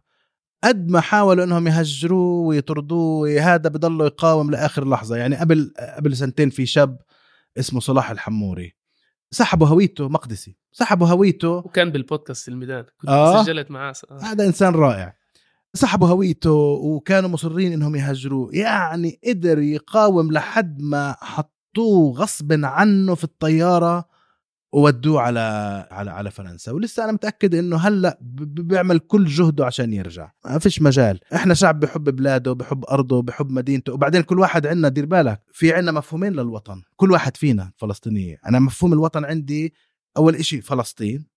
[0.64, 5.18] قد ما حاولوا إنهم يهجروه ويطردوه هذا بضله يقاوم لآخر لحظة.
[5.18, 6.98] يعني قبل قبل سنتين في شاب
[7.58, 8.77] اسمه صلاح الحموري.
[9.32, 14.20] سحبوا هويته مقدسي سحبوا هويته وكان بالبودكاست الميدان كنت آه سجلت معاه آه.
[14.22, 15.16] هذا إنسان رائع
[15.74, 23.24] سحبوا هويته وكانوا مصرين إنهم يهجروه يعني قدر يقاوم لحد ما حطوه غصب عنه في
[23.24, 24.17] الطيارة
[24.78, 25.40] وودوه على
[25.92, 26.72] على على فرنسا.
[26.72, 30.32] ولسه أنا متأكد إنه هلأ بيعمل كل جهده عشان يرجع.
[30.46, 31.20] ما فيش مجال.
[31.36, 33.94] إحنا شعب بحب بلاده بحب أرضه بحب مدينته.
[33.94, 36.82] وبعدين كل واحد عندنا دير بالك في عندنا مفهومين للوطن.
[36.96, 38.38] كل واحد فينا فلسطينية.
[38.46, 39.74] أنا مفهوم الوطن عندي
[40.18, 41.28] أول إشي فلسطين.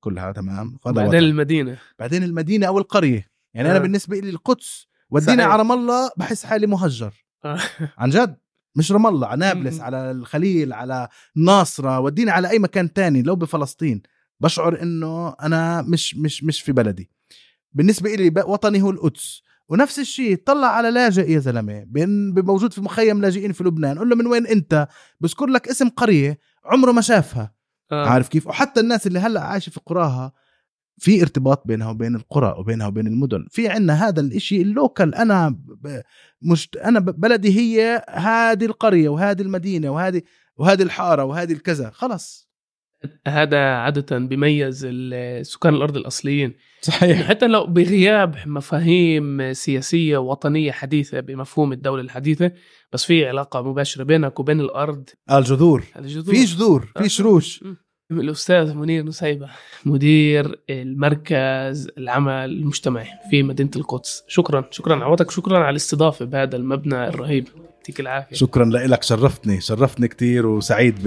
[0.00, 0.78] كلها تمام.
[0.86, 1.16] بعدين وطن.
[1.16, 1.78] المدينة.
[1.98, 3.26] بعدين المدينة أو القرية.
[3.54, 3.70] يعني آه.
[3.72, 7.14] أنا بالنسبة لي القدس وديني على رام الله بحس حالي مهجر.
[7.44, 7.58] آه.
[7.98, 8.36] عن جد.
[8.76, 9.80] مش رام الله على نابلس.
[9.80, 14.02] على الخليل على الناصرة وديني على أي مكان تاني لو بفلسطين.
[14.40, 17.10] بشعر إنه أنا مش مش مش في بلدي.
[17.72, 19.42] بالنسبة لي وطني هو القدس.
[19.68, 21.86] ونفس الشيء طلع على لاجئ يا زلمة.
[22.42, 23.98] موجود في مخيم لاجئين في لبنان.
[23.98, 24.88] قول له من وين أنت؟
[25.20, 27.54] بذكر لك اسم قرية عمره ما شافها.
[27.92, 28.08] آه.
[28.08, 30.32] عارف كيف؟ وحتى الناس اللي هلأ عايشة في قراها
[30.98, 33.46] في ارتباط بينها وبين القرى وبينها وبين المدن.
[33.50, 36.00] في عنا هذا الإشي اللوكل أنا ب-
[36.42, 40.22] مش أنا ب- بلدي هي هذه القرية وهذه المدينة وهذه
[40.56, 41.90] وهذه الحارة وهذه الكذا.
[41.90, 42.46] خلص
[43.28, 44.86] هذا عادة بيميز
[45.42, 46.54] سكان الأرض الأصليين.
[46.80, 47.28] صحيح.
[47.28, 52.52] حتى لو بغياب مفاهيم سياسية وطنية حديثة بمفهوم الدولة الحديثة
[52.92, 55.08] بس في علاقة مباشرة بينك وبين الأرض.
[55.32, 55.84] الجذور.
[55.98, 56.34] الجذور.
[56.34, 57.02] في جذور آه.
[57.02, 57.64] في شروش
[58.10, 59.48] الأستاذ منير نسيبة
[59.84, 64.24] مدير المركز العمل المجتمعي في مدينة القدس.
[64.28, 65.04] شكرا شكرا.
[65.04, 67.48] عوضك شكرا على الاستضافة بهذا المبنى الرهيب.
[67.78, 68.36] يعطيك العافية.
[68.36, 71.02] شكرا لك شرفتني شرفتني كتير وسعيد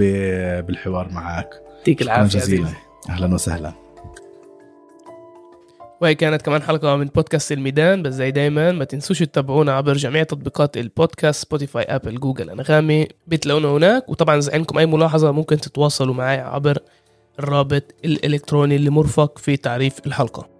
[0.66, 1.50] بالحوار معك.
[1.78, 2.62] يعطيك شكرا العافية جزيلا.
[2.64, 2.78] عزيزي.
[3.08, 3.72] أهلا وسهلا.
[6.00, 10.22] وهي كانت كمان حلقة من بودكاست الميدان بس زي دايما ما تنسوش تتابعونا عبر جميع
[10.22, 14.08] تطبيقات البودكاست Spotify Apple Google انغامي بتلاقونا هناك.
[14.08, 16.78] وطبعا إذا عندكم أي ملاحظة ممكن تتواصلوا معي عبر
[17.38, 20.59] الرابط الإلكتروني اللي مرفق في تعريف الحلقة.